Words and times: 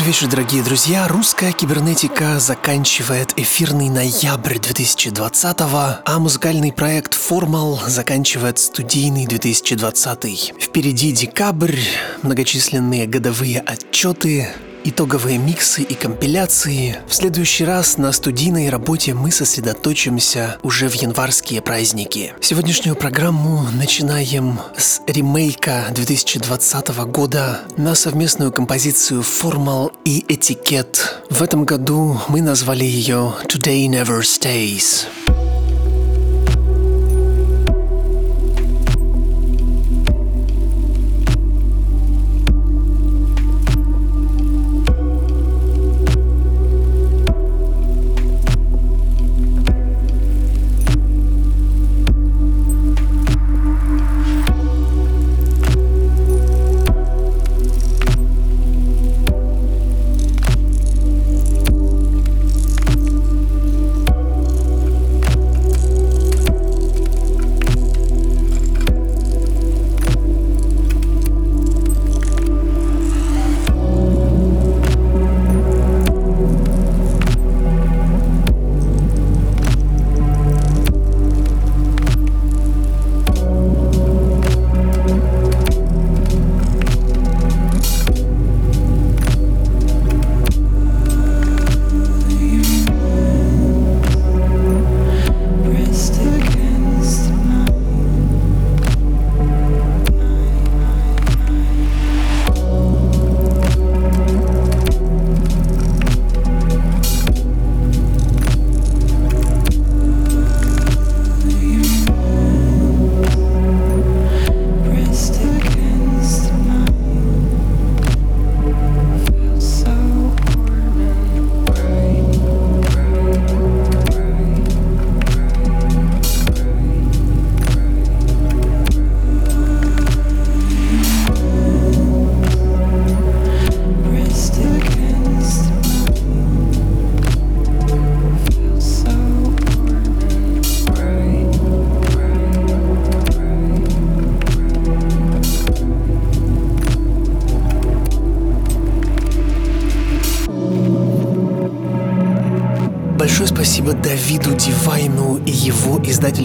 Добрый 0.00 0.14
вечер, 0.14 0.28
дорогие 0.28 0.62
друзья. 0.62 1.06
Русская 1.08 1.52
кибернетика 1.52 2.40
заканчивает 2.40 3.38
эфирный 3.38 3.90
ноябрь 3.90 4.54
2020-го, 4.54 6.00
а 6.02 6.18
музыкальный 6.18 6.72
проект 6.72 7.12
Formal 7.12 7.86
заканчивает 7.86 8.58
студийный 8.58 9.26
2020. 9.26 10.54
Впереди 10.58 11.12
декабрь, 11.12 11.80
многочисленные 12.22 13.06
годовые 13.06 13.60
отчеты, 13.60 14.48
итоговые 14.84 15.38
миксы 15.38 15.82
и 15.82 15.94
компиляции. 15.94 16.98
В 17.06 17.14
следующий 17.14 17.64
раз 17.64 17.98
на 17.98 18.12
студийной 18.12 18.68
работе 18.70 19.14
мы 19.14 19.30
сосредоточимся 19.30 20.58
уже 20.62 20.88
в 20.88 20.94
январские 20.94 21.62
праздники. 21.62 22.34
Сегодняшнюю 22.40 22.96
программу 22.96 23.66
начинаем 23.72 24.58
с 24.76 25.00
ремейка 25.06 25.86
2020 25.94 26.88
года 27.06 27.60
на 27.76 27.94
совместную 27.94 28.52
композицию 28.52 29.22
Formal 29.22 29.92
и 30.04 30.24
Этикет. 30.28 31.22
В 31.30 31.42
этом 31.42 31.64
году 31.64 32.20
мы 32.28 32.40
назвали 32.40 32.84
ее 32.84 33.34
Today 33.46 33.86
Never 33.86 34.20
Stays. 34.20 35.06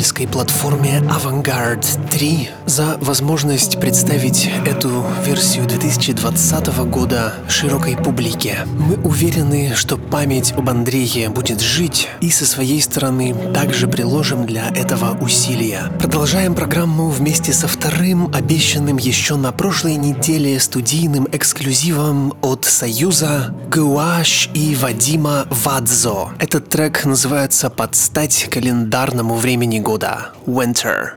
Издательской 0.06 0.28
платформе 0.28 1.02
Avantgarde 1.10 1.88
3 2.12 2.55
за 2.76 2.98
возможность 3.00 3.80
представить 3.80 4.50
эту 4.66 5.06
версию 5.26 5.66
2020 5.66 6.68
года 6.90 7.34
широкой 7.48 7.96
публике. 7.96 8.66
Мы 8.66 8.96
уверены, 8.98 9.72
что 9.76 9.96
память 9.96 10.52
об 10.52 10.70
Андрее 10.70 11.30
будет 11.30 11.62
жить 11.62 12.10
и 12.20 12.30
со 12.32 12.46
своей 12.46 12.82
стороны 12.82 13.34
также 13.54 13.88
приложим 13.88 14.46
для 14.46 14.68
этого 14.76 15.18
усилия. 15.22 15.84
Продолжаем 16.00 16.54
программу 16.54 17.08
вместе 17.08 17.54
со 17.54 17.70
вторым, 17.70 18.30
обещанным 18.36 18.98
еще 18.98 19.38
на 19.38 19.54
прошлой 19.54 19.96
неделе 19.96 20.60
студийным 20.60 21.30
эксклюзивом 21.32 22.34
от 22.42 22.66
Союза 22.66 23.56
Гуаш 23.72 24.50
и 24.54 24.76
Вадима 24.76 25.48
Вадзо. 25.50 26.32
Этот 26.40 26.68
трек 26.68 27.06
называется 27.06 27.70
«Под 27.70 27.96
стать 27.96 28.50
календарному 28.52 29.36
времени 29.36 29.80
года– 29.80 30.32
Winter. 30.46 31.12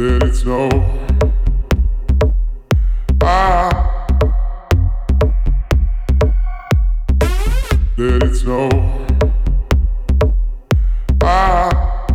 Let 0.00 0.22
it 0.22 0.34
snow, 0.34 0.70
Ah, 3.22 4.06
Let 7.98 8.22
it 8.22 8.34
snow, 8.34 8.70
Ah, 11.22 12.06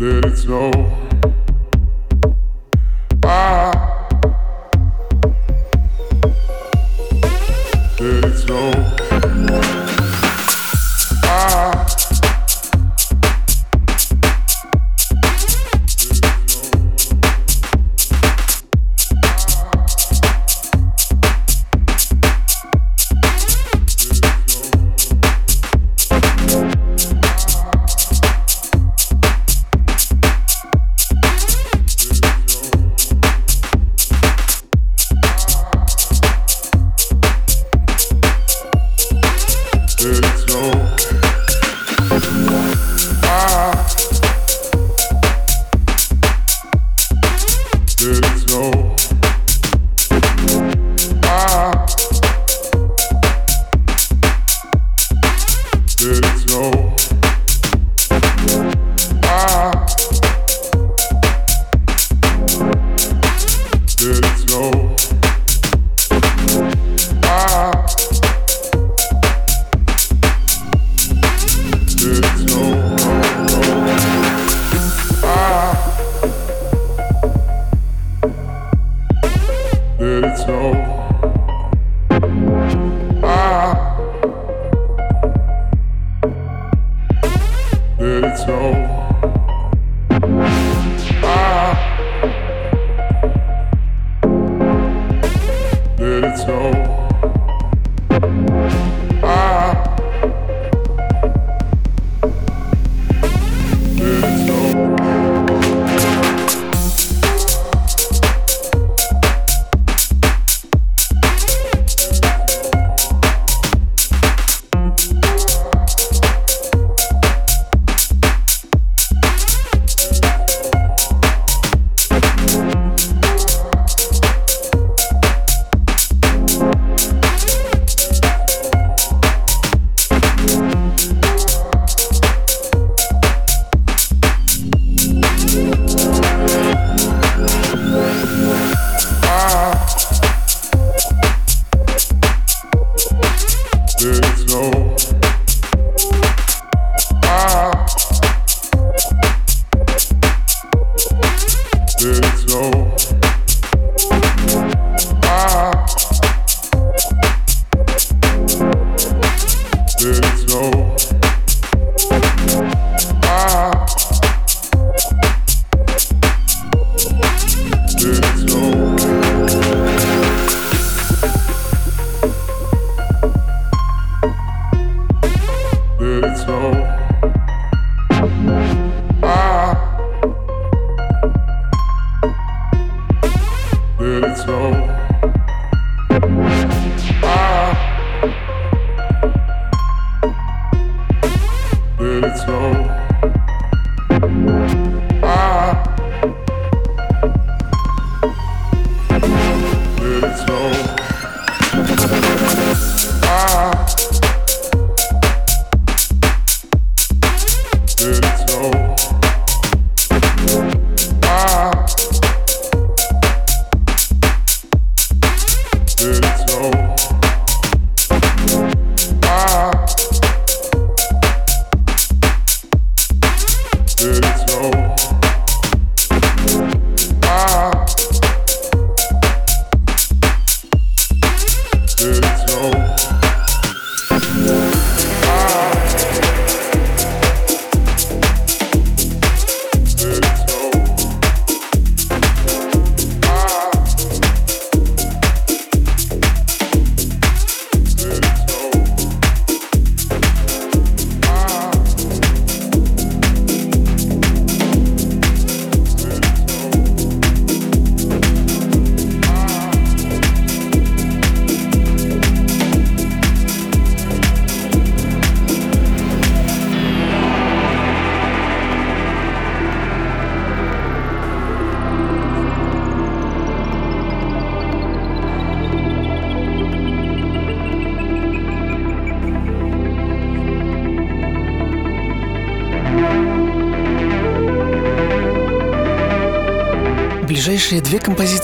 Let 0.00 0.24
it 0.24 0.36
snow. 0.36 1.01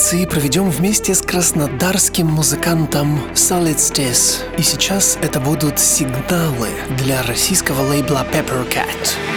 Композиции 0.09 0.25
проведем 0.25 0.71
вместе 0.71 1.15
с 1.15 1.21
краснодарским 1.21 2.27
музыкантом 2.27 3.21
Solid 3.35 3.77
И 4.57 4.63
сейчас 4.63 5.19
это 5.21 5.39
будут 5.39 5.79
сигналы 5.79 6.69
для 6.97 7.23
российского 7.23 7.83
лейбла 7.83 8.27
Pepper 8.33 8.67
Cat. 8.71 9.28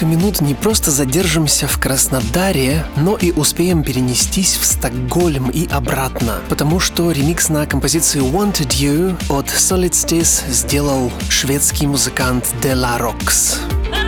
Несколько 0.00 0.06
минут 0.06 0.40
не 0.40 0.54
просто 0.54 0.90
задержимся 0.90 1.66
в 1.66 1.78
Краснодаре, 1.78 2.86
но 2.96 3.16
и 3.16 3.32
успеем 3.32 3.82
перенестись 3.82 4.56
в 4.56 4.64
Стокгольм 4.64 5.50
и 5.50 5.68
обратно, 5.68 6.38
потому 6.48 6.80
что 6.80 7.10
ремикс 7.10 7.50
на 7.50 7.66
композицию 7.66 8.24
Wanted 8.24 8.70
You 8.70 9.16
от 9.28 9.46
Solid 9.48 9.90
Stis 9.90 10.50
сделал 10.50 11.12
шведский 11.28 11.86
музыкант 11.86 12.48
Delarox. 12.62 13.58
Наш 13.90 13.99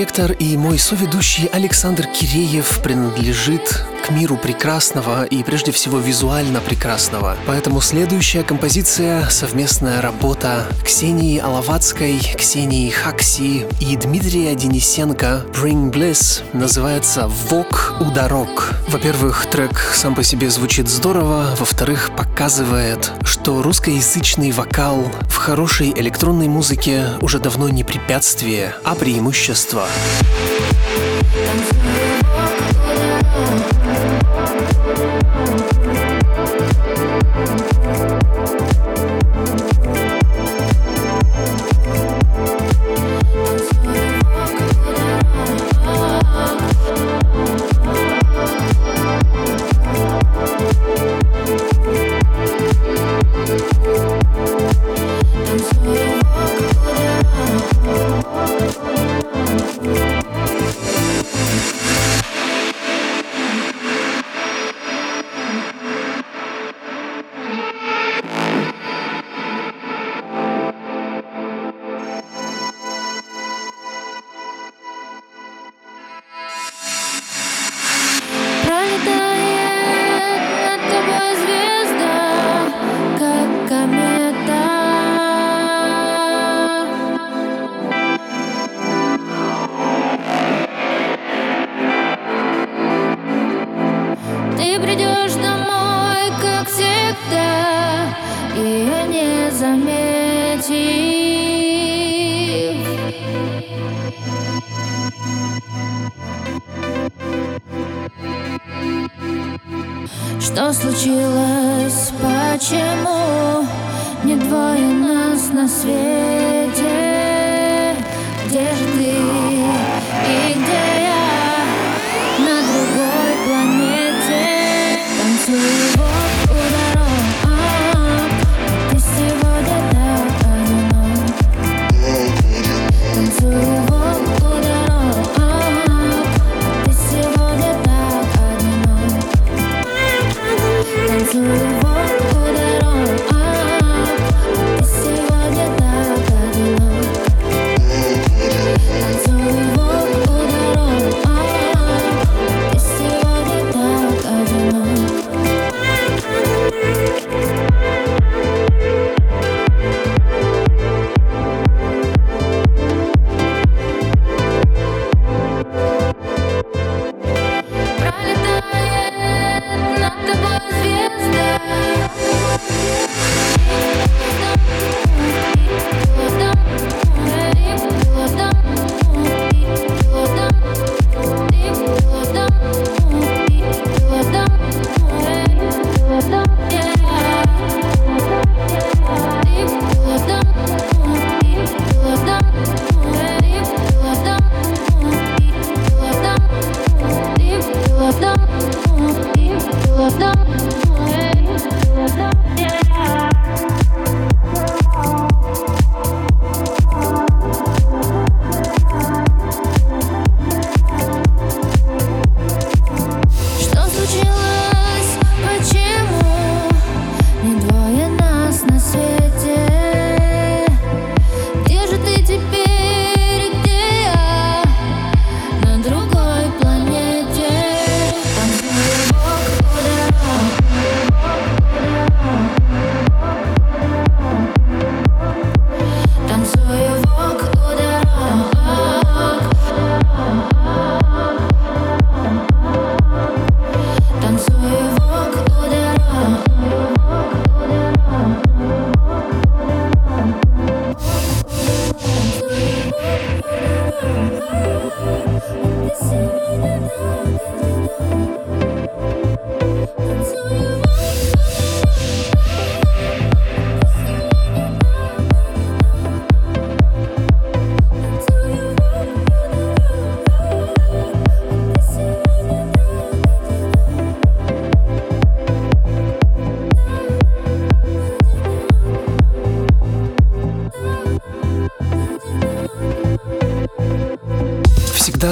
арт-директор 0.00 0.32
и 0.32 0.56
мой 0.56 0.78
соведущий 0.78 1.46
Александр 1.52 2.06
Киреев 2.06 2.80
принадлежит 2.82 3.84
к 4.02 4.10
миру 4.10 4.38
прекрасного 4.38 5.24
и 5.24 5.42
прежде 5.42 5.72
всего 5.72 5.98
визуально 5.98 6.60
прекрасного. 6.60 7.36
Поэтому 7.46 7.82
следующая 7.82 8.42
композиция— 8.42 9.28
совместная 9.30 10.00
работа 10.00 10.66
Ксении 10.82 11.38
Алаватской, 11.38 12.18
Ксении 12.38 12.88
Хакси 12.88 13.66
и 13.78 13.96
Дмитрия 13.96 14.54
Денисенко 14.54 15.44
«Bring 15.52 15.92
Bliss» 15.92 16.42
называется 16.54 17.28
«Вок 17.28 17.94
у 18.00 18.10
дорог». 18.10 18.72
Во-первых, 18.88 19.46
трек 19.50 19.78
сам 19.94 20.14
по 20.14 20.22
себе 20.22 20.48
звучит 20.48 20.88
здорово, 20.88 21.54
во-вторых, 21.58 22.10
показывает, 22.16 23.12
что 23.22 23.62
русскоязычный 23.62 24.52
вокал 24.52 25.12
хорошей 25.40 25.90
электронной 25.96 26.48
музыке 26.48 27.06
уже 27.22 27.38
давно 27.38 27.70
не 27.70 27.82
препятствие, 27.82 28.74
а 28.84 28.94
преимущество. 28.94 29.86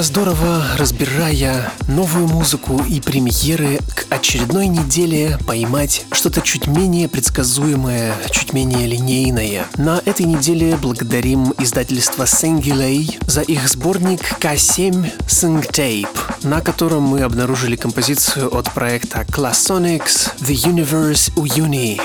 Здорово, 0.03 0.65
разбирая 0.77 1.73
новую 1.89 2.29
музыку 2.29 2.83
и 2.89 3.01
премьеры 3.01 3.79
к 3.95 4.07
очередной 4.11 4.67
неделе 4.67 5.39
поймать 5.47 6.05
что-то 6.13 6.41
чуть 6.41 6.67
менее 6.67 7.09
предсказуемое, 7.09 8.15
чуть 8.31 8.53
менее 8.53 8.87
линейное. 8.87 9.67
На 9.77 10.01
этой 10.05 10.27
неделе 10.27 10.77
благодарим 10.77 11.53
издательство 11.59 12.25
Sengilei 12.25 13.19
за 13.27 13.41
их 13.41 13.69
сборник 13.69 14.21
K7 14.41 15.11
Sing 15.27 15.69
Tape, 15.71 16.09
на 16.43 16.61
котором 16.61 17.03
мы 17.03 17.23
обнаружили 17.23 17.77
композицию 17.77 18.55
от 18.55 18.73
проекта 18.73 19.23
Classonics 19.23 20.33
The 20.39 20.55
Universe 20.55 21.33
Uni. 21.35 22.01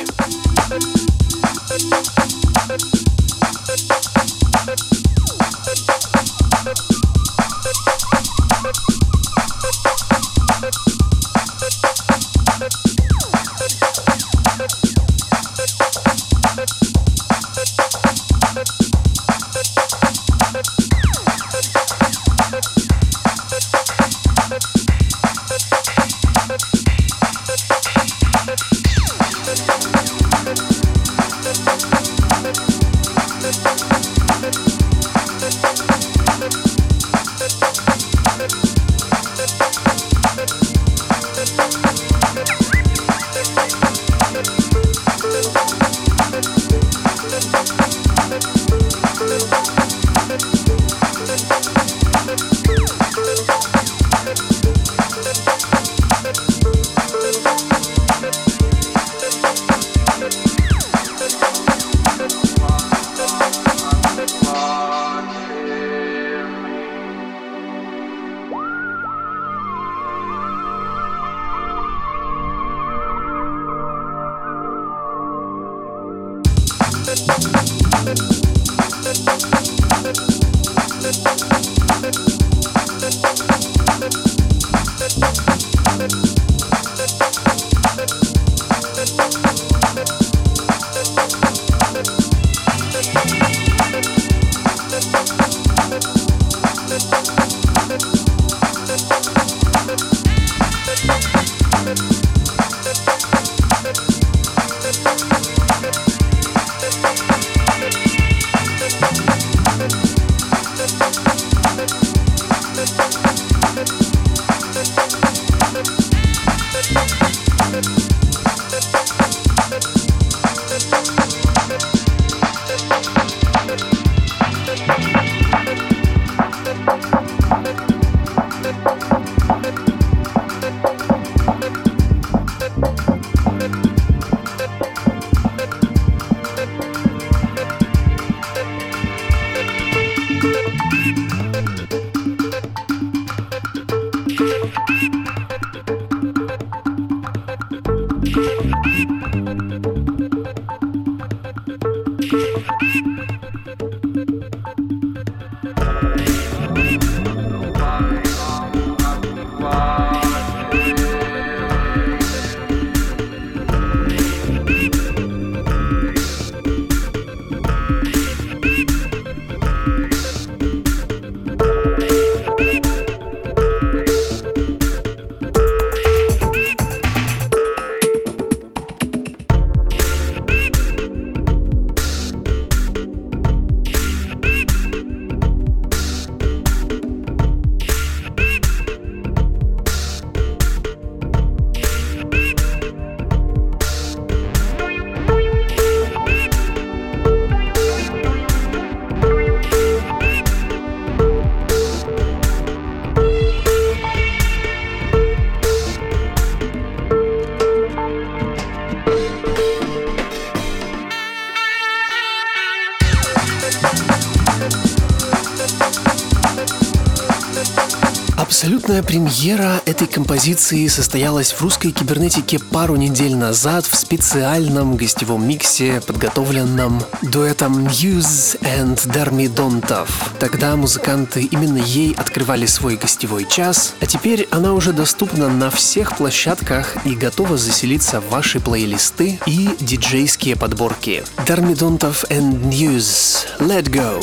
Премьера 219.14 219.80
этой 219.86 220.08
композиции 220.08 220.88
состоялась 220.88 221.52
в 221.52 221.62
русской 221.62 221.92
кибернетике 221.92 222.58
пару 222.58 222.96
недель 222.96 223.36
назад 223.36 223.86
в 223.86 223.96
специальном 223.96 224.98
гостевом 224.98 225.48
миксе, 225.48 226.02
подготовленном 226.08 227.00
дуэтом 227.22 227.86
Muse 227.86 228.60
and 228.62 228.96
Darmy 229.14 229.54
Dontov. 229.54 230.10
Тогда 230.40 230.76
музыканты 230.76 231.44
именно 231.44 231.78
ей 231.78 232.16
открывали 232.16 232.66
свой 232.66 232.96
гостевой 232.96 233.48
час, 233.48 233.94
а 234.02 234.08
теперь 234.08 234.48
она 234.50 234.74
уже 234.74 234.94
доступна 234.94 235.48
на 235.48 235.70
всех 235.70 236.18
площадках 236.18 237.06
и 237.06 237.14
готова 237.14 237.56
заселиться 237.56 238.20
в 238.20 238.30
ваши 238.30 238.60
плейлисты 238.60 239.40
и 239.46 239.70
диджейские 239.80 240.56
подборки. 240.56 241.24
Darmy 241.46 241.76
Dontov 241.76 242.28
and 242.32 242.64
Muse. 242.64 243.46
Let 243.60 243.92
go! 243.92 244.20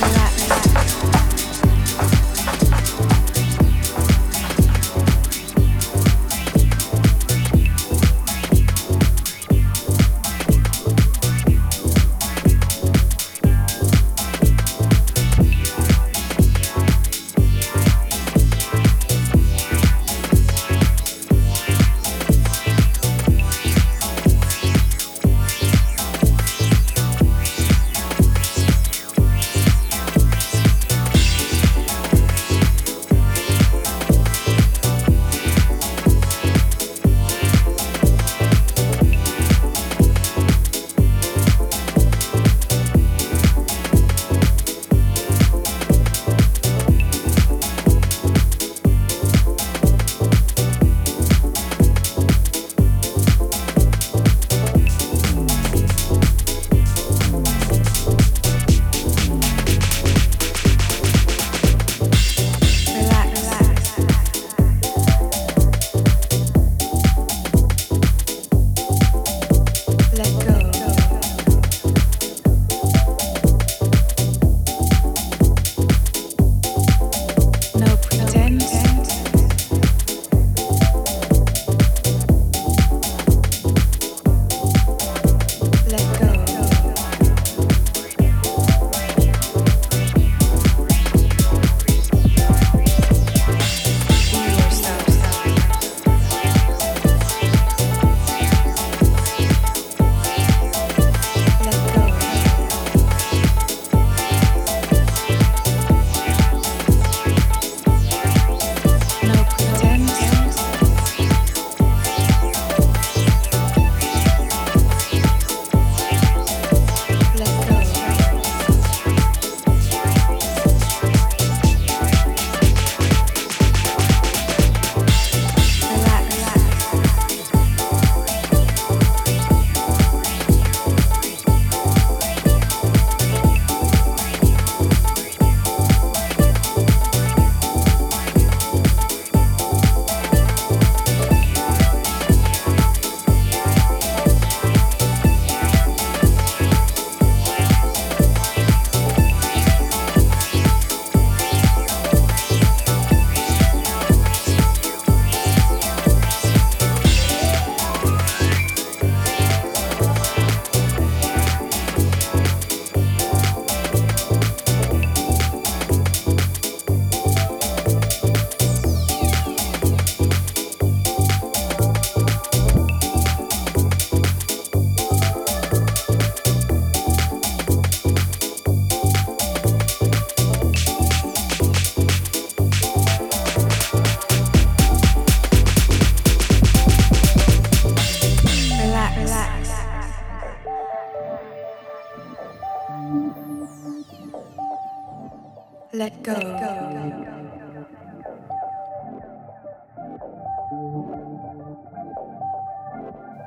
Let 0.00 0.41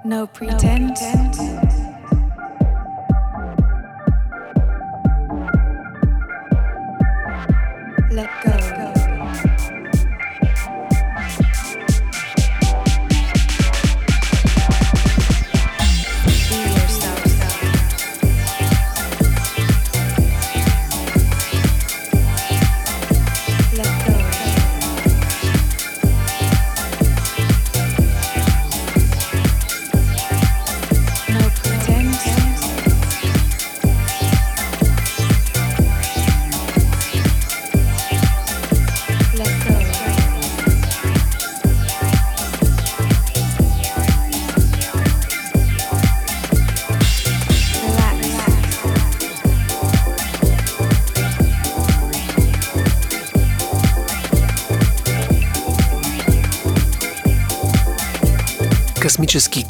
No 0.06 0.28
pretense. 0.28 1.15
No 1.15 1.32
pretense. 1.32 1.55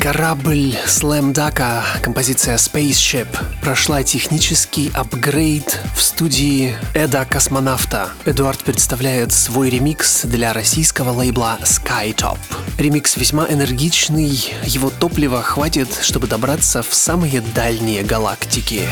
Корабль 0.06 0.78
Slam 0.86 1.34
Daka, 1.34 1.82
композиция 2.04 2.58
Spaceship, 2.58 3.28
прошла 3.60 4.04
технический 4.04 4.92
апгрейд 4.94 5.80
в 5.96 6.02
студии 6.04 6.76
Эда 6.94 7.26
Космонавта. 7.26 8.10
Эдуард 8.24 8.64
представляет 8.64 9.34
свой 9.34 9.72
ремикс 9.72 10.22
для 10.26 10.54
российского 10.54 11.10
лейбла 11.10 11.58
Skytop. 11.64 12.38
Ремикс 12.78 13.18
весьма 13.18 13.48
энергичный, 13.50 14.54
его 14.64 14.92
топлива 14.92 15.42
хватит, 15.42 15.90
чтобы 16.04 16.28
добраться 16.28 16.84
в 16.84 16.94
самые 16.94 17.42
дальние 17.42 18.04
галактики. 18.04 18.84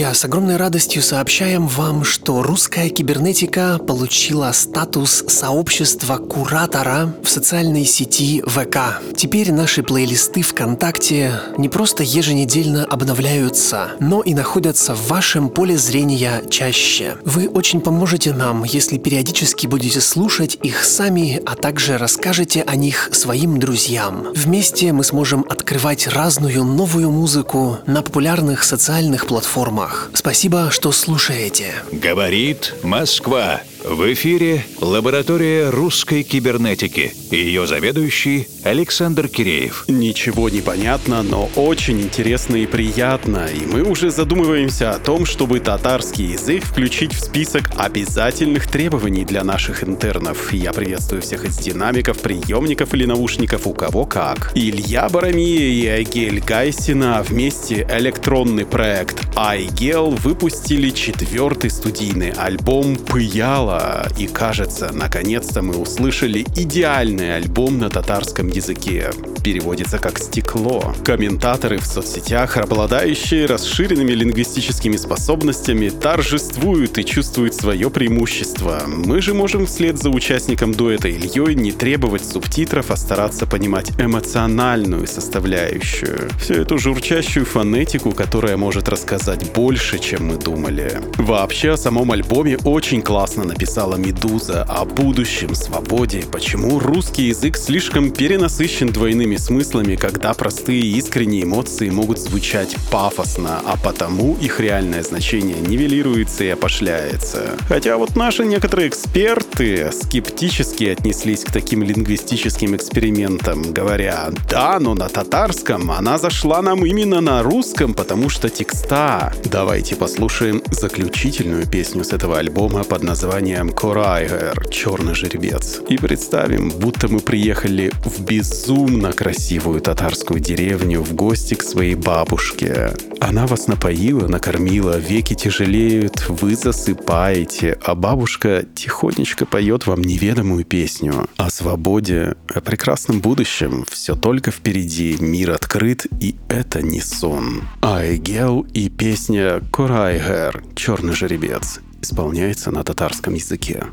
Друзья, 0.00 0.14
с 0.14 0.24
огромной 0.24 0.56
радостью 0.56 1.02
сообщаем 1.02 1.66
вам, 1.66 2.04
что 2.04 2.42
русская 2.42 2.88
кибернетика 2.88 3.78
получила 3.78 4.50
статус 4.52 5.24
сообщества 5.28 6.16
куратора 6.16 7.14
в 7.22 7.28
социальной 7.28 7.84
сети 7.84 8.42
ВК. 8.46 9.02
Теперь 9.14 9.52
наши 9.52 9.82
плейлисты 9.82 10.40
ВКонтакте 10.40 11.34
не 11.58 11.68
просто 11.68 12.02
еженедельно 12.02 12.86
обновляются, 12.86 13.90
но 14.00 14.22
и 14.22 14.32
находятся 14.32 14.94
в 14.94 15.08
вашем 15.08 15.50
поле 15.50 15.76
зрения 15.76 16.44
чаще. 16.48 17.18
Вы 17.26 17.46
очень 17.48 17.82
поможете 17.82 18.32
нам, 18.32 18.64
если 18.64 18.96
периодически 18.96 19.66
будете 19.66 20.00
слушать 20.00 20.56
их 20.62 20.82
сами, 20.82 21.42
а 21.44 21.56
также 21.56 21.98
расскажете 21.98 22.62
о 22.62 22.74
них 22.74 23.10
своим 23.12 23.58
друзьям. 23.58 24.28
Вместе 24.34 24.94
мы 24.94 25.04
сможем 25.04 25.44
открывать 25.46 26.08
разную 26.08 26.64
новую 26.64 27.10
музыку 27.10 27.80
на 27.84 28.00
популярных 28.00 28.64
социальных 28.64 29.26
платформах. 29.26 29.89
Спасибо, 30.14 30.70
что 30.70 30.92
слушаете. 30.92 31.74
Говорит 31.92 32.74
Москва. 32.82 33.60
В 33.82 34.12
эфире 34.12 34.62
лаборатория 34.82 35.70
русской 35.70 36.22
кибернетики. 36.22 37.14
Ее 37.30 37.66
заведующий 37.66 38.46
Александр 38.62 39.26
Киреев. 39.26 39.86
Ничего 39.88 40.50
не 40.50 40.60
понятно, 40.60 41.22
но 41.22 41.48
очень 41.56 42.02
интересно 42.02 42.56
и 42.56 42.66
приятно. 42.66 43.46
И 43.46 43.64
мы 43.64 43.82
уже 43.82 44.10
задумываемся 44.10 44.90
о 44.90 44.98
том, 44.98 45.24
чтобы 45.24 45.60
татарский 45.60 46.32
язык 46.32 46.62
включить 46.62 47.14
в 47.14 47.20
список 47.20 47.70
обязательных 47.78 48.66
требований 48.66 49.24
для 49.24 49.44
наших 49.44 49.82
интернов. 49.82 50.52
Я 50.52 50.74
приветствую 50.74 51.22
всех 51.22 51.46
из 51.46 51.56
динамиков, 51.56 52.18
приемников 52.18 52.92
или 52.92 53.06
наушников, 53.06 53.66
у 53.66 53.72
кого 53.72 54.04
как. 54.04 54.52
Илья 54.54 55.08
Барамия 55.08 55.68
и 55.68 55.86
Айгель 55.86 56.40
Гайсина 56.40 57.24
вместе 57.26 57.88
электронный 57.90 58.66
проект 58.66 59.24
iGel 59.36 60.20
выпустили 60.20 60.90
четвертый 60.90 61.70
студийный 61.70 62.32
альбом 62.32 62.96
«Пыяла». 62.96 63.69
И 64.18 64.26
кажется, 64.26 64.90
наконец-то 64.92 65.62
мы 65.62 65.76
услышали 65.76 66.46
идеальный 66.56 67.36
альбом 67.36 67.78
на 67.78 67.90
татарском 67.90 68.48
языке. 68.48 69.10
Переводится 69.44 69.98
как 69.98 70.18
«стекло». 70.18 70.94
Комментаторы 71.04 71.78
в 71.78 71.86
соцсетях, 71.86 72.56
обладающие 72.56 73.46
расширенными 73.46 74.12
лингвистическими 74.12 74.96
способностями, 74.96 75.88
торжествуют 75.88 76.98
и 76.98 77.04
чувствуют 77.04 77.54
свое 77.54 77.90
преимущество. 77.90 78.82
Мы 78.86 79.22
же 79.22 79.34
можем 79.34 79.66
вслед 79.66 79.98
за 79.98 80.10
участником 80.10 80.72
дуэта 80.72 81.08
Ильей 81.08 81.54
не 81.54 81.72
требовать 81.72 82.24
субтитров, 82.24 82.90
а 82.90 82.96
стараться 82.96 83.46
понимать 83.46 83.90
эмоциональную 83.98 85.06
составляющую. 85.06 86.28
Всю 86.38 86.54
эту 86.54 86.78
журчащую 86.78 87.46
фонетику, 87.46 88.12
которая 88.12 88.56
может 88.56 88.88
рассказать 88.88 89.52
больше, 89.52 89.98
чем 89.98 90.28
мы 90.28 90.36
думали. 90.36 91.00
Вообще, 91.16 91.72
о 91.72 91.76
самом 91.76 92.12
альбоме 92.12 92.58
очень 92.64 93.02
классно 93.02 93.44
написала 93.60 93.96
Медуза 93.96 94.62
о 94.62 94.86
будущем, 94.86 95.54
свободе, 95.54 96.24
почему 96.32 96.78
русский 96.78 97.24
язык 97.24 97.58
слишком 97.58 98.10
перенасыщен 98.10 98.88
двойными 98.88 99.36
смыслами, 99.36 99.96
когда 99.96 100.32
простые 100.32 100.80
искренние 100.80 101.42
эмоции 101.42 101.90
могут 101.90 102.18
звучать 102.18 102.74
пафосно, 102.90 103.60
а 103.66 103.76
потому 103.76 104.34
их 104.40 104.60
реальное 104.60 105.02
значение 105.02 105.58
нивелируется 105.60 106.44
и 106.44 106.48
опошляется. 106.48 107.50
Хотя 107.68 107.98
вот 107.98 108.16
наши 108.16 108.46
некоторые 108.46 108.88
эксперты 108.88 109.90
скептически 109.92 110.84
отнеслись 110.84 111.44
к 111.44 111.52
таким 111.52 111.82
лингвистическим 111.82 112.74
экспериментам, 112.74 113.74
говоря, 113.74 114.30
да, 114.48 114.80
но 114.80 114.94
на 114.94 115.10
татарском 115.10 115.90
она 115.90 116.16
зашла 116.16 116.62
нам 116.62 116.86
именно 116.86 117.20
на 117.20 117.42
русском, 117.42 117.92
потому 117.92 118.30
что 118.30 118.48
текста. 118.48 119.34
Давайте 119.44 119.96
послушаем 119.96 120.62
заключительную 120.70 121.66
песню 121.66 122.04
с 122.04 122.14
этого 122.14 122.38
альбома 122.38 122.84
под 122.84 123.02
названием 123.02 123.49
Корайгер 123.50 124.68
«Черный 124.70 125.14
жеребец» 125.14 125.80
и 125.88 125.96
представим, 125.96 126.70
будто 126.70 127.08
мы 127.08 127.18
приехали 127.18 127.90
в 128.04 128.22
безумно 128.24 129.12
красивую 129.12 129.80
татарскую 129.80 130.38
деревню 130.38 131.02
в 131.02 131.14
гости 131.14 131.54
к 131.54 131.62
своей 131.62 131.96
бабушке. 131.96 132.92
Она 133.20 133.46
вас 133.46 133.66
напоила, 133.66 134.28
накормила, 134.28 134.96
веки 134.96 135.34
тяжелеют, 135.34 136.28
вы 136.28 136.54
засыпаете, 136.54 137.76
а 137.82 137.94
бабушка 137.96 138.64
тихонечко 138.74 139.46
поет 139.46 139.86
вам 139.86 140.02
неведомую 140.02 140.64
песню 140.64 141.28
о 141.36 141.50
свободе, 141.50 142.36
о 142.54 142.60
прекрасном 142.60 143.20
будущем. 143.20 143.84
Все 143.90 144.14
только 144.14 144.52
впереди, 144.52 145.16
мир 145.18 145.50
открыт, 145.50 146.06
и 146.20 146.36
это 146.48 146.82
не 146.82 147.00
сон. 147.00 147.64
Айгел 147.82 148.64
и 148.74 148.88
песня 148.88 149.60
Корайгер 149.72 150.62
«Черный 150.76 151.14
жеребец» 151.14 151.80
исполняется 152.00 152.70
на 152.70 152.82
татарском 152.82 153.34
языке. 153.34 153.84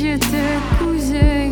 Jitib 0.00 0.64
ko'zing 0.78 1.49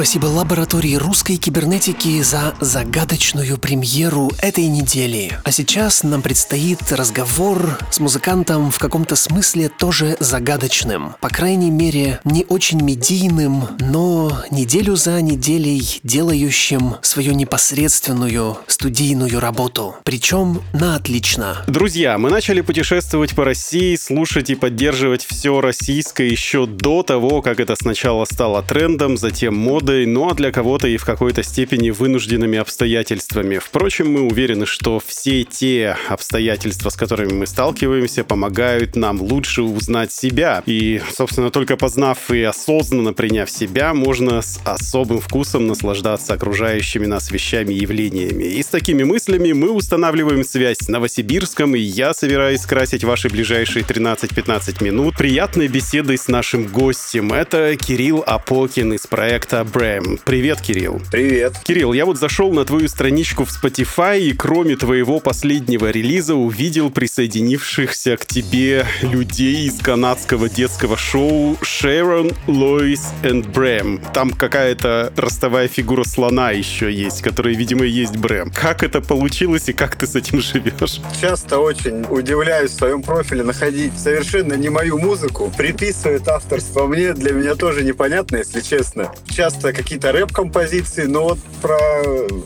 спасибо 0.00 0.24
лаборатории 0.24 0.94
русской 0.94 1.36
кибернетики 1.36 2.22
за 2.22 2.54
загадочную 2.58 3.58
премьеру 3.58 4.32
этой 4.40 4.66
недели. 4.66 5.38
А 5.44 5.52
сейчас 5.52 6.04
нам 6.04 6.22
предстоит 6.22 6.90
разговор 6.90 7.78
с 7.90 8.00
музыкантом 8.00 8.70
в 8.70 8.78
каком-то 8.78 9.14
смысле 9.14 9.68
тоже 9.68 10.16
загадочным. 10.18 11.16
По 11.20 11.28
крайней 11.28 11.70
мере, 11.70 12.18
не 12.24 12.46
очень 12.48 12.82
медийным, 12.82 13.76
но 13.78 14.42
неделю 14.50 14.96
за 14.96 15.20
неделей 15.20 16.00
делающим 16.02 16.94
свою 17.02 17.32
непосредственную 17.32 18.56
студийную 18.68 19.38
работу. 19.38 19.96
Причем 20.04 20.62
на 20.72 20.96
отлично. 20.96 21.62
Друзья, 21.66 22.16
мы 22.16 22.30
начали 22.30 22.62
путешествовать 22.62 23.34
по 23.34 23.44
России, 23.44 23.96
слушать 23.96 24.48
и 24.48 24.54
поддерживать 24.54 25.26
все 25.26 25.60
российское 25.60 26.26
еще 26.26 26.64
до 26.64 27.02
того, 27.02 27.42
как 27.42 27.60
это 27.60 27.76
сначала 27.76 28.24
стало 28.24 28.62
трендом, 28.62 29.18
затем 29.18 29.54
модой, 29.54 29.89
ну 29.90 30.28
а 30.28 30.34
для 30.34 30.52
кого-то 30.52 30.88
и 30.88 30.96
в 30.96 31.04
какой-то 31.04 31.42
степени 31.42 31.90
вынужденными 31.90 32.58
обстоятельствами. 32.58 33.58
Впрочем, 33.58 34.12
мы 34.12 34.22
уверены, 34.22 34.66
что 34.66 35.00
все 35.04 35.44
те 35.44 35.96
обстоятельства, 36.08 36.90
с 36.90 36.96
которыми 36.96 37.32
мы 37.32 37.46
сталкиваемся, 37.46 38.24
помогают 38.24 38.96
нам 38.96 39.20
лучше 39.20 39.62
узнать 39.62 40.12
себя. 40.12 40.62
И, 40.66 41.00
собственно, 41.12 41.50
только 41.50 41.76
познав 41.76 42.30
и 42.30 42.42
осознанно 42.42 43.12
приняв 43.12 43.50
себя, 43.50 43.94
можно 43.94 44.42
с 44.42 44.60
особым 44.64 45.20
вкусом 45.20 45.66
наслаждаться 45.66 46.34
окружающими 46.34 47.06
нас 47.06 47.30
вещами 47.30 47.74
и 47.74 47.80
явлениями. 47.80 48.44
И 48.44 48.62
с 48.62 48.66
такими 48.66 49.02
мыслями 49.02 49.52
мы 49.52 49.70
устанавливаем 49.70 50.44
связь 50.44 50.78
с 50.78 50.88
Новосибирском, 50.88 51.74
и 51.74 51.80
я 51.80 52.14
собираюсь 52.14 52.60
скрасить 52.60 53.04
ваши 53.04 53.28
ближайшие 53.28 53.84
13-15 53.84 54.82
минут 54.82 55.16
приятной 55.16 55.68
беседой 55.68 56.18
с 56.18 56.28
нашим 56.28 56.66
гостем. 56.66 57.32
Это 57.32 57.76
Кирилл 57.76 58.22
Апокин 58.26 58.92
из 58.92 59.06
проекта 59.06 59.64
Брэм. 59.80 60.18
Привет, 60.26 60.60
Кирилл. 60.60 61.00
Привет. 61.10 61.54
Кирилл, 61.64 61.94
я 61.94 62.04
вот 62.04 62.18
зашел 62.18 62.52
на 62.52 62.66
твою 62.66 62.86
страничку 62.86 63.46
в 63.46 63.48
Spotify 63.48 64.20
и 64.20 64.34
кроме 64.34 64.76
твоего 64.76 65.20
последнего 65.20 65.90
релиза 65.90 66.34
увидел 66.34 66.90
присоединившихся 66.90 68.18
к 68.18 68.26
тебе 68.26 68.84
людей 69.00 69.68
из 69.68 69.78
канадского 69.78 70.50
детского 70.50 70.98
шоу 70.98 71.56
Шерон, 71.62 72.32
Лоис 72.46 73.08
и 73.24 73.40
Брэм. 73.40 74.02
Там 74.12 74.32
какая-то 74.32 75.14
ростовая 75.16 75.66
фигура 75.66 76.04
слона 76.04 76.50
еще 76.50 76.92
есть, 76.92 77.22
которая, 77.22 77.54
видимо, 77.54 77.86
есть 77.86 78.18
Брэм. 78.18 78.50
Как 78.50 78.82
это 78.82 79.00
получилось 79.00 79.70
и 79.70 79.72
как 79.72 79.96
ты 79.96 80.06
с 80.06 80.14
этим 80.14 80.42
живешь? 80.42 81.00
Часто 81.18 81.58
очень 81.58 82.04
удивляюсь 82.10 82.72
в 82.72 82.74
своем 82.74 83.02
профиле 83.02 83.44
находить 83.44 83.98
совершенно 83.98 84.52
не 84.52 84.68
мою 84.68 84.98
музыку, 84.98 85.50
приписывает 85.56 86.28
авторство 86.28 86.86
мне, 86.86 87.14
для 87.14 87.32
меня 87.32 87.54
тоже 87.54 87.82
непонятно, 87.82 88.36
если 88.36 88.60
честно. 88.60 89.10
Часто 89.26 89.69
какие-то 89.72 90.12
рэп-композиции, 90.12 91.04
но 91.04 91.28
вот 91.28 91.38
про 91.60 91.78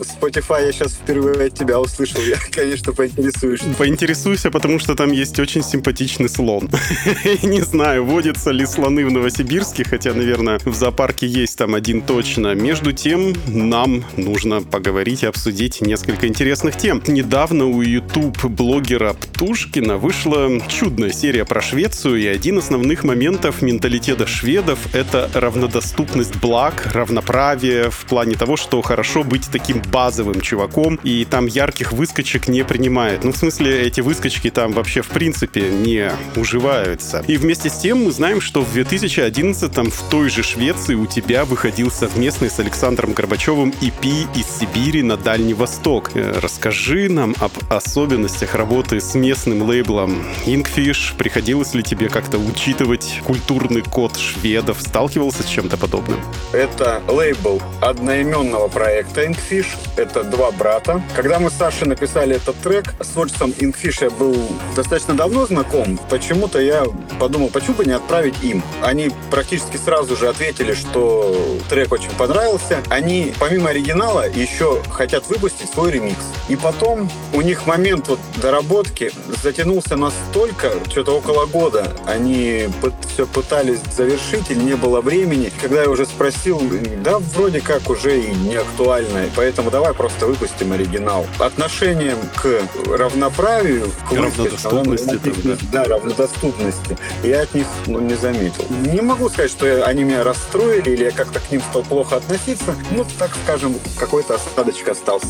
Spotify 0.03 0.65
я 0.65 0.71
сейчас 0.71 0.93
впервые 0.93 1.47
от 1.47 1.53
тебя 1.53 1.79
услышал. 1.79 2.21
Я, 2.21 2.37
конечно, 2.51 2.93
поинтересуюсь. 2.93 3.61
Поинтересуйся, 3.77 4.51
потому 4.51 4.79
что 4.79 4.95
там 4.95 5.11
есть 5.11 5.39
очень 5.39 5.63
симпатичный 5.63 6.29
слон. 6.29 6.69
Не 7.43 7.61
знаю, 7.61 8.05
водятся 8.05 8.51
ли 8.51 8.65
слоны 8.65 9.05
в 9.05 9.11
Новосибирске, 9.11 9.83
хотя, 9.83 10.13
наверное, 10.13 10.59
в 10.65 10.75
зоопарке 10.75 11.27
есть 11.27 11.57
там 11.57 11.75
один 11.75 12.01
точно. 12.01 12.53
Между 12.53 12.91
тем, 12.91 13.33
нам 13.47 14.03
нужно 14.17 14.61
поговорить 14.61 15.23
и 15.23 15.27
обсудить 15.27 15.81
несколько 15.81 16.27
интересных 16.27 16.77
тем. 16.77 17.01
Недавно 17.07 17.65
у 17.65 17.81
YouTube-блогера 17.81 19.13
Птушкина 19.13 19.97
вышла 19.97 20.49
чудная 20.67 21.11
серия 21.11 21.45
про 21.45 21.61
Швецию, 21.61 22.17
и 22.17 22.27
один 22.27 22.59
из 22.59 22.65
основных 22.65 23.03
моментов 23.03 23.61
менталитета 23.61 24.25
шведов— 24.25 24.79
это 24.93 25.29
равнодоступность 25.35 26.35
благ, 26.37 26.87
равноправие 27.05 27.89
в 27.89 28.05
плане 28.05 28.35
того, 28.35 28.57
что 28.57 28.81
хорошо 28.81 29.23
быть 29.23 29.49
таким 29.51 29.81
базовым 29.91 30.41
чуваком, 30.41 30.99
и 31.03 31.25
там 31.25 31.45
ярких 31.45 31.93
выскочек 31.93 32.47
не 32.47 32.63
принимают. 32.63 33.23
Ну, 33.23 33.31
в 33.31 33.37
смысле, 33.37 33.81
эти 33.81 34.01
выскочки 34.01 34.49
там 34.49 34.71
вообще 34.71 35.01
в 35.01 35.09
принципе 35.09 35.69
не 35.69 36.11
уживаются. 36.35 37.23
И 37.27 37.37
вместе 37.37 37.69
с 37.69 37.77
тем 37.77 38.05
мы 38.05 38.11
знаем, 38.11 38.41
что 38.41 38.61
в 38.61 38.75
2011-м 38.75 39.91
в 39.91 40.09
той 40.09 40.29
же 40.29 40.43
Швеции 40.43 40.95
у 40.95 41.05
тебя 41.05 41.45
выходил 41.45 41.91
совместный 41.91 42.49
с 42.49 42.59
Александром 42.59 43.13
Горбачевым 43.13 43.73
EP 43.81 44.27
из 44.35 44.45
Сибири 44.59 45.03
на 45.03 45.17
Дальний 45.17 45.53
Восток. 45.53 46.11
Э, 46.15 46.39
Расскажи 46.41 47.09
нам 47.09 47.35
об 47.39 47.51
особенностях 47.69 48.55
работы 48.55 48.99
с 48.99 49.15
местным 49.15 49.61
лейблом 49.63 50.23
Inkfish. 50.45 51.15
Приходилось 51.17 51.73
ли 51.73 51.83
тебе 51.83 52.09
как-то 52.09 52.37
учитывать 52.37 53.19
культурный 53.23 53.81
код 53.81 54.17
шведов? 54.17 54.81
Сталкивался 54.81 55.43
с 55.43 55.47
чем-то 55.47 55.77
подобным? 55.77 56.19
Это 56.53 56.94
лейбл 57.07 57.61
одноименного 57.81 58.67
проекта 58.67 59.25
Inkfish. 59.25 59.67
Это 59.95 60.23
два 60.23 60.51
брата. 60.51 61.01
Когда 61.15 61.39
мы 61.39 61.49
с 61.49 61.53
Сашей 61.53 61.87
написали 61.87 62.35
этот 62.35 62.55
трек, 62.57 62.93
с 62.99 63.07
творчеством 63.07 63.51
Inkfish 63.51 63.97
я 64.01 64.09
был 64.09 64.35
достаточно 64.75 65.13
давно 65.13 65.45
знаком. 65.45 65.99
Почему-то 66.09 66.59
я 66.59 66.85
подумал, 67.19 67.49
почему 67.49 67.75
бы 67.75 67.85
не 67.85 67.93
отправить 67.93 68.43
им. 68.43 68.63
Они 68.81 69.11
практически 69.31 69.77
сразу 69.77 70.15
же 70.15 70.27
ответили, 70.27 70.73
что 70.73 71.57
трек 71.69 71.91
очень 71.91 72.11
понравился. 72.17 72.83
Они, 72.89 73.33
помимо 73.39 73.69
оригинала, 73.69 74.29
еще 74.29 74.81
хотят 74.89 75.27
выпустить 75.27 75.69
свой 75.69 75.91
ремикс. 75.91 76.23
И 76.49 76.55
потом 76.55 77.09
у 77.33 77.41
них 77.41 77.65
момент 77.65 78.07
вот 78.07 78.19
доработки 78.41 79.11
затянулся 79.41 79.95
настолько, 79.95 80.71
что-то 80.89 81.17
около 81.17 81.45
года. 81.45 81.91
Они 82.05 82.67
все 83.07 83.25
пытались 83.25 83.79
завершить 83.95 84.49
или 84.49 84.59
не 84.59 84.75
было 84.75 85.01
времени. 85.01 85.51
Когда 85.61 85.83
я 85.83 85.89
уже 85.89 86.05
спросил, 86.05 86.59
да, 87.03 87.19
вроде 87.19 87.61
как 87.61 87.89
уже 87.89 88.19
и 88.19 88.33
не 88.35 88.55
актуально, 88.55 89.29
поэтому 89.35 89.71
давай 89.71 89.93
просто 89.93 90.25
выпустим 90.25 90.71
оригинал. 90.71 91.25
Отношением 91.39 92.17
к 92.35 92.61
равноправию, 92.97 93.91
к 94.09 94.11
равнодоступности, 94.13 95.17
там, 95.17 95.33
да. 95.43 95.57
да, 95.71 95.83
равнодоступности, 95.85 96.97
я 97.23 97.41
от 97.41 97.53
них 97.53 97.67
ну, 97.87 97.99
не 97.99 98.15
заметил. 98.15 98.65
Не 98.69 99.01
могу 99.01 99.29
сказать, 99.29 99.51
что 99.51 99.85
они 99.85 100.03
меня 100.03 100.23
расстроили 100.23 100.91
или 100.91 101.05
я 101.05 101.11
как-то 101.11 101.39
к 101.39 101.51
ним 101.51 101.61
стал 101.61 101.83
плохо 101.83 102.17
относиться. 102.17 102.75
Ну, 102.91 103.05
так 103.17 103.31
скажем, 103.43 103.75
какой-то 103.97 104.35
осадочек 104.35 104.89
остался. 104.89 105.27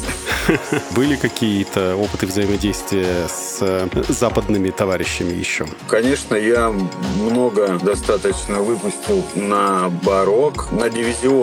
Были 0.91 1.15
какие-то 1.15 1.95
опыты 1.95 2.27
взаимодействия 2.27 3.27
с 3.27 3.59
э, 3.61 3.87
западными 4.07 4.69
товарищами 4.69 5.33
еще? 5.33 5.65
Конечно, 5.87 6.35
я 6.35 6.73
много 7.19 7.79
достаточно 7.79 8.59
выпустил 8.59 9.23
на 9.35 9.89
барок, 9.89 10.71
на 10.71 10.89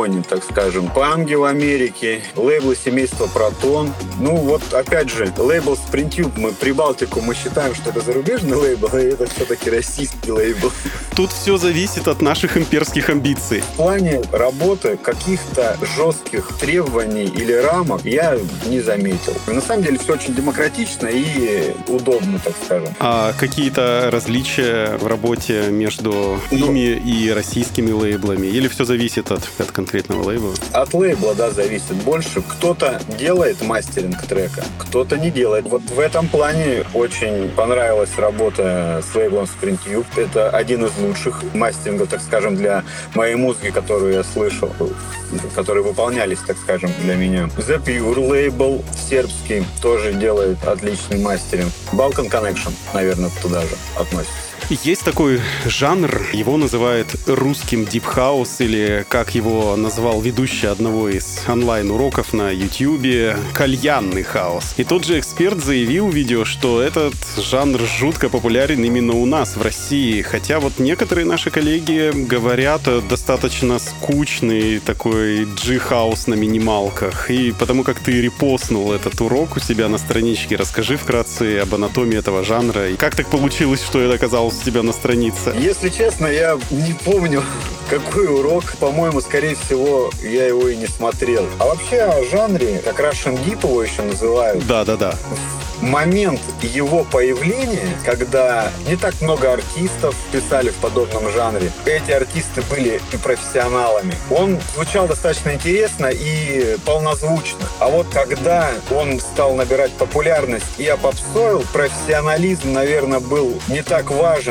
дивизионе, 0.07 0.23
так 0.29 0.43
скажем, 0.45 0.89
панги 0.89 1.35
в 1.35 1.45
Америке, 1.45 2.23
лейблы 2.37 2.77
семейства 2.77 3.27
Протон. 3.27 3.93
Ну 4.21 4.37
вот, 4.37 4.63
опять 4.73 5.09
же, 5.11 5.33
лейбл 5.37 5.75
Sprintube, 5.75 6.33
мы 6.37 6.53
Прибалтику, 6.53 7.21
мы 7.21 7.35
считаем, 7.35 7.75
что 7.75 7.91
это 7.91 8.01
зарубежный 8.01 8.57
лейбл, 8.57 8.89
а 8.93 8.99
это 8.99 9.27
все-таки 9.27 9.71
российский 9.71 10.31
лейбл. 10.31 10.71
Тут 11.17 11.31
все 11.33 11.57
зависит 11.57 12.09
от 12.09 12.23
наших 12.23 12.57
имперских 12.57 13.11
амбиций. 13.11 13.61
В 13.61 13.77
плане 13.77 14.23
работы 14.33 14.97
каких-то 14.97 15.77
жестких 15.97 16.49
требований 16.61 17.25
или 17.25 17.53
рамок 17.53 18.05
я 18.05 18.39
не 18.67 18.81
заметил. 18.81 19.35
На 19.47 19.61
самом 19.61 19.85
деле 19.85 19.99
все 19.99 20.15
очень 20.15 20.35
демократично 20.35 21.09
и 21.09 21.75
удобно, 21.89 22.39
так 22.43 22.55
скажем. 22.65 22.89
А 22.99 23.33
какие-то 23.39 24.09
различия 24.11 24.97
в 24.99 25.07
работе 25.07 25.67
между 25.71 26.41
Ну. 26.51 26.69
ими 26.69 26.97
и 26.99 27.31
российскими 27.31 27.91
лейблами? 27.93 28.47
Или 28.47 28.69
все 28.69 28.85
зависит 28.85 29.31
от, 29.31 29.43
от 29.59 29.71
конкретного 29.71 29.92
лейбла? 29.93 30.55
От 30.73 30.95
лейбла, 30.95 31.35
да, 31.35 31.51
зависит 31.51 31.95
больше. 32.05 32.43
Кто-то 32.43 33.01
делает 33.19 33.61
мастеринг 33.63 34.23
трека, 34.27 34.65
кто-то 34.79 35.17
не 35.19 35.31
делает. 35.31 35.67
Вот 35.67 35.83
в 35.83 35.99
этом 35.99 36.29
плане 36.29 36.85
очень 36.95 37.49
понравилась 37.51 38.11
работа 38.17 39.03
с 39.03 39.15
лейблом 39.15 39.45
Sprint 39.45 39.79
Tube. 39.87 40.07
Это 40.17 40.51
один 40.51 40.85
из 40.85 40.97
лучших 40.99 41.43
мастерингов, 41.55 42.09
так 42.09 42.21
скажем, 42.21 42.57
для 42.57 42.85
моей 43.15 43.35
музыки, 43.35 43.71
которую 43.71 44.15
я 44.15 44.25
слышал, 44.25 44.71
которые 45.55 45.85
выполнялись, 45.85 46.39
так 46.47 46.57
скажем, 46.57 46.91
для 47.01 47.15
меня. 47.15 47.49
The 47.57 47.83
Pure 47.85 48.29
лейбл 48.29 48.85
сербский 49.09 49.65
тоже 49.81 50.13
делает 50.15 50.63
отличный 50.65 51.19
мастеринг. 51.19 51.73
Balkan 51.93 52.31
Connection, 52.31 52.73
наверное, 52.95 53.31
туда 53.43 53.61
же 53.63 53.77
относится. 53.99 54.52
Есть 54.71 55.05
такой 55.05 55.41
жанр, 55.67 56.23
его 56.33 56.57
называют 56.57 57.09
русским 57.27 57.85
deep 57.85 58.15
house, 58.15 58.61
или 58.61 59.05
как 59.09 59.35
его 59.35 59.77
назвал 59.77 60.21
ведущий 60.21 60.67
одного 60.67 61.09
из 61.09 61.41
онлайн-уроков 61.47 62.33
на 62.33 62.51
YouTube, 62.51 63.37
кальянный 63.53 64.23
хаус. 64.23 64.75
И 64.79 64.85
тот 64.85 65.05
же 65.05 65.19
эксперт 65.19 65.63
заявил 65.63 66.09
в 66.09 66.15
видео, 66.15 66.45
что 66.45 66.81
этот 66.81 67.15
жанр 67.37 67.81
жутко 67.99 68.29
популярен 68.29 68.83
именно 68.83 69.13
у 69.13 69.27
нас, 69.27 69.57
в 69.57 69.63
России. 69.63 70.23
Хотя 70.23 70.59
вот 70.59 70.79
некоторые 70.79 71.27
наши 71.27 71.51
коллеги 71.51 72.11
говорят 72.15 72.83
достаточно 73.09 73.79
скучный 73.79 74.79
такой 74.79 75.45
G-house 75.45 76.27
на 76.27 76.35
минималках. 76.35 77.31
И 77.31 77.53
потому 77.53 77.85
как 77.85 78.01
ты 78.01 78.23
репостнул 78.23 78.93
этот 78.93 79.21
урок 79.21 79.57
у 79.57 79.61
себя 79.61 79.89
на 79.89 79.99
страничке, 79.99 80.57
расскажи 80.57 80.97
вкратце 80.97 81.59
об 81.59 81.75
анатомии 81.75 82.19
этого 82.19 82.45
жанра. 82.45 82.89
И 82.89 82.97
как 82.97 83.15
так 83.15 83.29
получилось, 83.29 83.83
что 83.83 84.01
это 84.01 84.19
оказался 84.53 84.65
тебя 84.65 84.83
на 84.83 84.93
странице. 84.93 85.55
Если 85.59 85.89
честно, 85.89 86.27
я 86.27 86.59
не 86.71 86.93
помню, 87.05 87.43
какой 87.91 88.27
урок. 88.27 88.65
По-моему, 88.79 89.21
скорее 89.21 89.55
всего, 89.55 90.11
я 90.23 90.47
его 90.47 90.69
и 90.69 90.77
не 90.77 90.87
смотрел. 90.87 91.47
А 91.59 91.67
вообще 91.67 92.03
о 92.03 92.25
жанре, 92.25 92.81
как 92.85 93.01
Russian 93.01 93.39
Deep 93.45 93.67
его 93.67 93.83
еще 93.83 94.03
называют, 94.03 94.67
Да-да-да. 94.67 95.15
момент 95.81 96.41
его 96.63 97.05
появления, 97.05 97.97
когда 98.05 98.71
не 98.89 98.97
так 98.97 99.21
много 99.21 99.53
артистов 99.53 100.15
писали 100.31 100.71
в 100.71 100.77
подобном 100.77 101.31
жанре, 101.33 101.71
эти 101.85 102.13
артисты 102.13 102.63
были 102.71 103.01
и 103.13 103.17
профессионалами, 103.17 104.15
он 104.31 104.59
звучал 104.75 105.07
достаточно 105.09 105.51
интересно 105.51 106.07
и 106.07 106.77
полнозвучно. 106.87 107.67
А 107.81 107.89
вот 107.89 108.07
когда 108.13 108.71
он 108.91 109.19
стал 109.21 109.55
набирать 109.55 109.93
популярность 109.93 110.67
и 110.79 110.87
опопсоил, 110.87 111.65
профессионализм, 111.73 112.73
наверное, 112.73 113.21
был 113.21 113.61
не 113.69 113.83
так 113.83 114.11
важен, 114.11 114.42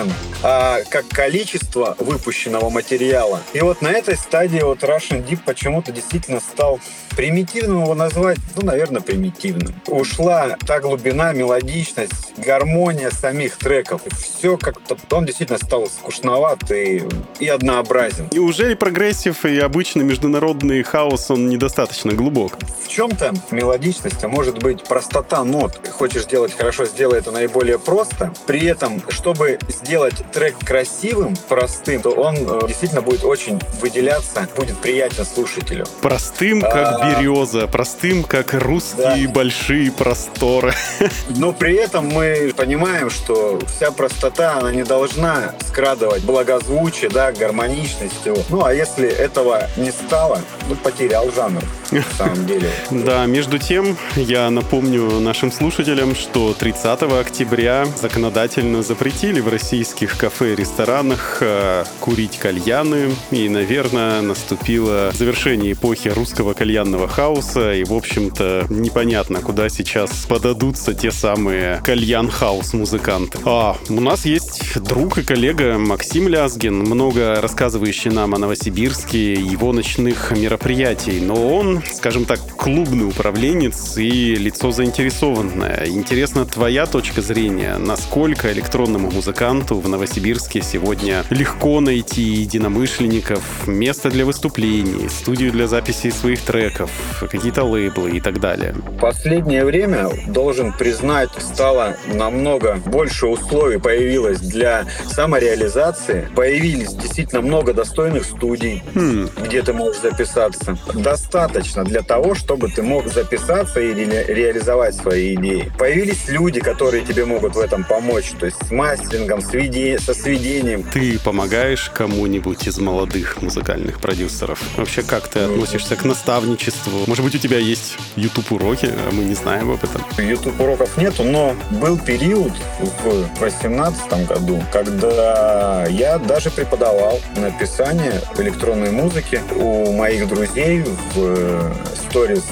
а 0.43 0.79
как 0.89 1.07
количество 1.07 1.95
выпущенного 1.99 2.69
материала. 2.69 3.41
И 3.53 3.61
вот 3.61 3.81
на 3.81 3.89
этой 3.89 4.15
стадии 4.15 4.61
вот 4.61 4.83
Russian 4.83 5.25
Deep 5.27 5.39
почему-то 5.45 5.91
действительно 5.91 6.39
стал 6.39 6.79
примитивным 7.15 7.83
его 7.83 7.93
назвать, 7.93 8.37
ну, 8.55 8.65
наверное, 8.65 9.01
примитивным. 9.01 9.73
Ушла 9.87 10.57
та 10.65 10.79
глубина, 10.79 11.33
мелодичность, 11.33 12.33
гармония 12.37 13.11
самих 13.11 13.57
треков. 13.57 14.01
Все 14.17 14.57
как-то... 14.57 14.97
Он 15.15 15.25
действительно 15.25 15.59
стал 15.59 15.87
скучноват 15.87 16.71
и, 16.71 17.03
и 17.39 17.47
однообразен. 17.47 18.29
Неужели 18.31 18.75
progressive 18.75 19.45
и 19.45 19.59
обычный 19.59 20.03
международный 20.03 20.83
хаус, 20.83 21.29
он 21.29 21.49
недостаточно 21.49 22.13
глубок? 22.13 22.57
В 22.83 22.87
чем-то 22.87 23.33
мелодичность, 23.51 24.23
а 24.23 24.27
может 24.27 24.59
быть 24.59 24.83
простота 24.83 25.43
нот. 25.43 25.79
Хочешь 25.91 26.23
сделать 26.23 26.55
хорошо, 26.55 26.85
сделай 26.85 27.19
это 27.19 27.31
наиболее 27.31 27.77
просто. 27.77 28.33
При 28.47 28.65
этом, 28.65 29.01
чтобы 29.09 29.59
сделать 29.81 30.15
трек 30.31 30.55
красивым, 30.63 31.35
простым, 31.47 32.01
то 32.01 32.11
он 32.11 32.35
э, 32.35 32.67
действительно 32.67 33.01
будет 33.01 33.23
очень 33.23 33.59
выделяться, 33.79 34.47
будет 34.55 34.77
приятен 34.77 35.25
слушателю. 35.25 35.85
Простым, 36.01 36.61
как, 36.61 36.99
а, 37.01 37.21
береза, 37.21 37.67
простым, 37.67 38.23
как 38.23 38.53
русские 38.53 39.27
большие 39.27 39.91
просторы. 39.91 40.73
Но 41.29 41.51
при 41.51 41.75
этом 41.75 42.07
мы 42.07 42.53
понимаем, 42.55 43.09
что 43.09 43.59
вся 43.67 43.91
простота, 43.91 44.57
она 44.59 44.71
не 44.71 44.83
должна 44.83 45.53
скрадывать 45.67 46.23
благозвучие, 46.23 47.09
да, 47.09 47.31
гармоничность 47.31 48.25
его. 48.25 48.37
Ну, 48.49 48.63
а 48.63 48.73
если 48.73 49.07
этого 49.07 49.67
не 49.77 49.91
стало, 49.91 50.41
ну, 50.69 50.75
потерял 50.75 51.31
жанр, 51.31 51.63
на 51.91 52.03
самом 52.17 52.45
деле. 52.45 52.69
Да, 52.91 53.25
между 53.25 53.57
тем, 53.57 53.97
я 54.15 54.49
напомню 54.49 55.19
нашим 55.19 55.51
слушателям, 55.51 56.15
что 56.15 56.53
30 56.53 57.03
октября 57.19 57.85
законодательно 57.99 58.83
запретили 58.83 59.39
в 59.39 59.47
российских 59.71 60.17
кафе 60.17 60.51
и 60.51 60.55
ресторанах 60.57 61.37
э, 61.39 61.85
курить 62.01 62.37
кальяны. 62.37 63.15
И, 63.31 63.47
наверное, 63.47 64.21
наступило 64.21 65.11
завершение 65.13 65.71
эпохи 65.71 66.09
русского 66.09 66.53
кальянного 66.53 67.07
хауса. 67.07 67.73
И, 67.75 67.85
в 67.85 67.93
общем-то, 67.93 68.65
непонятно, 68.69 69.39
куда 69.39 69.69
сейчас 69.69 70.25
подадутся 70.27 70.93
те 70.93 71.09
самые 71.09 71.81
кальян-хаус 71.85 72.73
музыканты. 72.73 73.37
А, 73.45 73.77
у 73.87 74.01
нас 74.01 74.25
есть 74.25 74.77
друг 74.77 75.19
и 75.19 75.23
коллега 75.23 75.77
Максим 75.77 76.27
Лязгин, 76.27 76.77
много 76.77 77.39
рассказывающий 77.39 78.11
нам 78.11 78.35
о 78.35 78.39
Новосибирске, 78.39 79.35
его 79.35 79.71
ночных 79.71 80.31
мероприятий. 80.31 81.21
Но 81.21 81.47
он, 81.55 81.81
скажем 81.89 82.25
так, 82.25 82.41
клубный 82.57 83.07
управленец 83.07 83.95
и 83.95 84.35
лицо 84.35 84.71
заинтересованное. 84.71 85.85
Интересна 85.87 86.45
твоя 86.45 86.85
точка 86.85 87.21
зрения, 87.21 87.77
насколько 87.77 88.51
электронному 88.51 89.09
музыканту 89.11 89.50
в 89.51 89.87
Новосибирске 89.89 90.61
сегодня 90.61 91.25
легко 91.29 91.81
найти 91.81 92.21
единомышленников, 92.21 93.67
место 93.67 94.09
для 94.09 94.25
выступлений, 94.25 95.09
студию 95.09 95.51
для 95.51 95.67
записи 95.67 96.09
своих 96.09 96.39
треков, 96.41 96.89
какие-то 97.29 97.65
лейблы 97.65 98.11
и 98.11 98.21
так 98.21 98.39
далее. 98.39 98.73
Последнее 99.01 99.65
время, 99.65 100.09
должен 100.27 100.71
признать, 100.71 101.29
стало 101.39 101.97
намного 102.07 102.79
больше 102.85 103.27
условий 103.27 103.77
появилось 103.77 104.39
для 104.39 104.85
самореализации. 105.05 106.29
Появились 106.33 106.93
действительно 106.93 107.41
много 107.41 107.73
достойных 107.73 108.23
студий, 108.23 108.81
Хм, 108.95 109.27
где 109.43 109.61
ты 109.63 109.73
можешь 109.73 110.01
записаться. 110.01 110.77
Достаточно 110.93 111.83
для 111.83 112.03
того, 112.03 112.35
чтобы 112.35 112.69
ты 112.69 112.83
мог 112.83 113.07
записаться 113.07 113.81
и 113.81 113.93
ре- 113.93 114.25
реализовать 114.27 114.95
свои 114.95 115.35
идеи. 115.35 115.69
Появились 115.77 116.29
люди, 116.29 116.61
которые 116.61 117.03
тебе 117.03 117.25
могут 117.25 117.55
в 117.55 117.59
этом 117.59 117.83
помочь, 117.83 118.31
то 118.39 118.45
есть 118.45 118.57
с 118.65 118.71
мастерингом, 118.71 119.40
виде- 119.53 119.99
со 119.99 120.13
сведением. 120.13 120.83
ты 120.83 121.19
помогаешь 121.19 121.91
кому-нибудь 121.93 122.67
из 122.67 122.77
молодых 122.77 123.41
музыкальных 123.41 123.99
продюсеров? 123.99 124.61
Вообще, 124.77 125.03
как 125.03 125.27
ты 125.27 125.39
относишься 125.39 125.95
к 125.95 126.05
наставничеству? 126.05 127.03
Может 127.07 127.23
быть, 127.23 127.35
у 127.35 127.37
тебя 127.37 127.57
есть 127.57 127.97
YouTube-уроки, 128.15 128.85
а 128.87 129.11
мы 129.11 129.23
не 129.23 129.33
знаем 129.35 129.71
об 129.71 129.83
этом? 129.83 130.03
YouTube 130.17 130.59
уроков 130.59 130.97
нету, 130.97 131.23
но 131.23 131.55
был 131.81 131.97
период 131.97 132.51
в 132.79 133.39
2018 133.39 134.27
году, 134.27 134.63
когда 134.71 135.85
я 135.89 136.17
даже 136.17 136.49
преподавал 136.51 137.19
написание 137.35 138.21
электронной 138.37 138.91
музыки 138.91 139.41
у 139.55 139.91
моих 139.91 140.27
друзей 140.27 140.83
в 141.15 141.73
сторис 141.95 142.43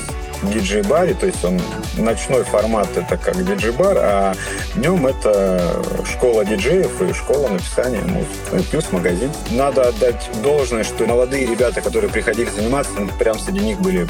диджей-баре, 0.44 1.14
то 1.14 1.26
есть 1.26 1.44
он 1.44 1.60
ночной 1.98 2.44
формат 2.44 2.88
это 2.96 3.18
как 3.18 3.44
диджей-бар, 3.44 3.98
а 4.00 4.34
днем 4.76 5.06
это 5.08 5.82
школа 6.06 6.46
диджеев 6.46 7.02
и 7.02 7.14
школа 7.14 7.50
написания 7.50 8.02
музыки. 8.02 8.30
Ну 8.52 8.64
плюс 8.64 8.92
магазин. 8.92 9.32
Надо 9.52 9.90
отдать 9.90 10.30
должное, 10.42 10.84
что 10.84 11.06
молодые 11.06 11.46
ребята, 11.46 11.82
которые 11.82 12.10
приходили 12.10 12.50
заниматься, 12.50 12.92
ну, 12.98 13.08
прям 13.20 13.38
среди 13.40 13.60
них 13.60 13.80
были 13.80 14.08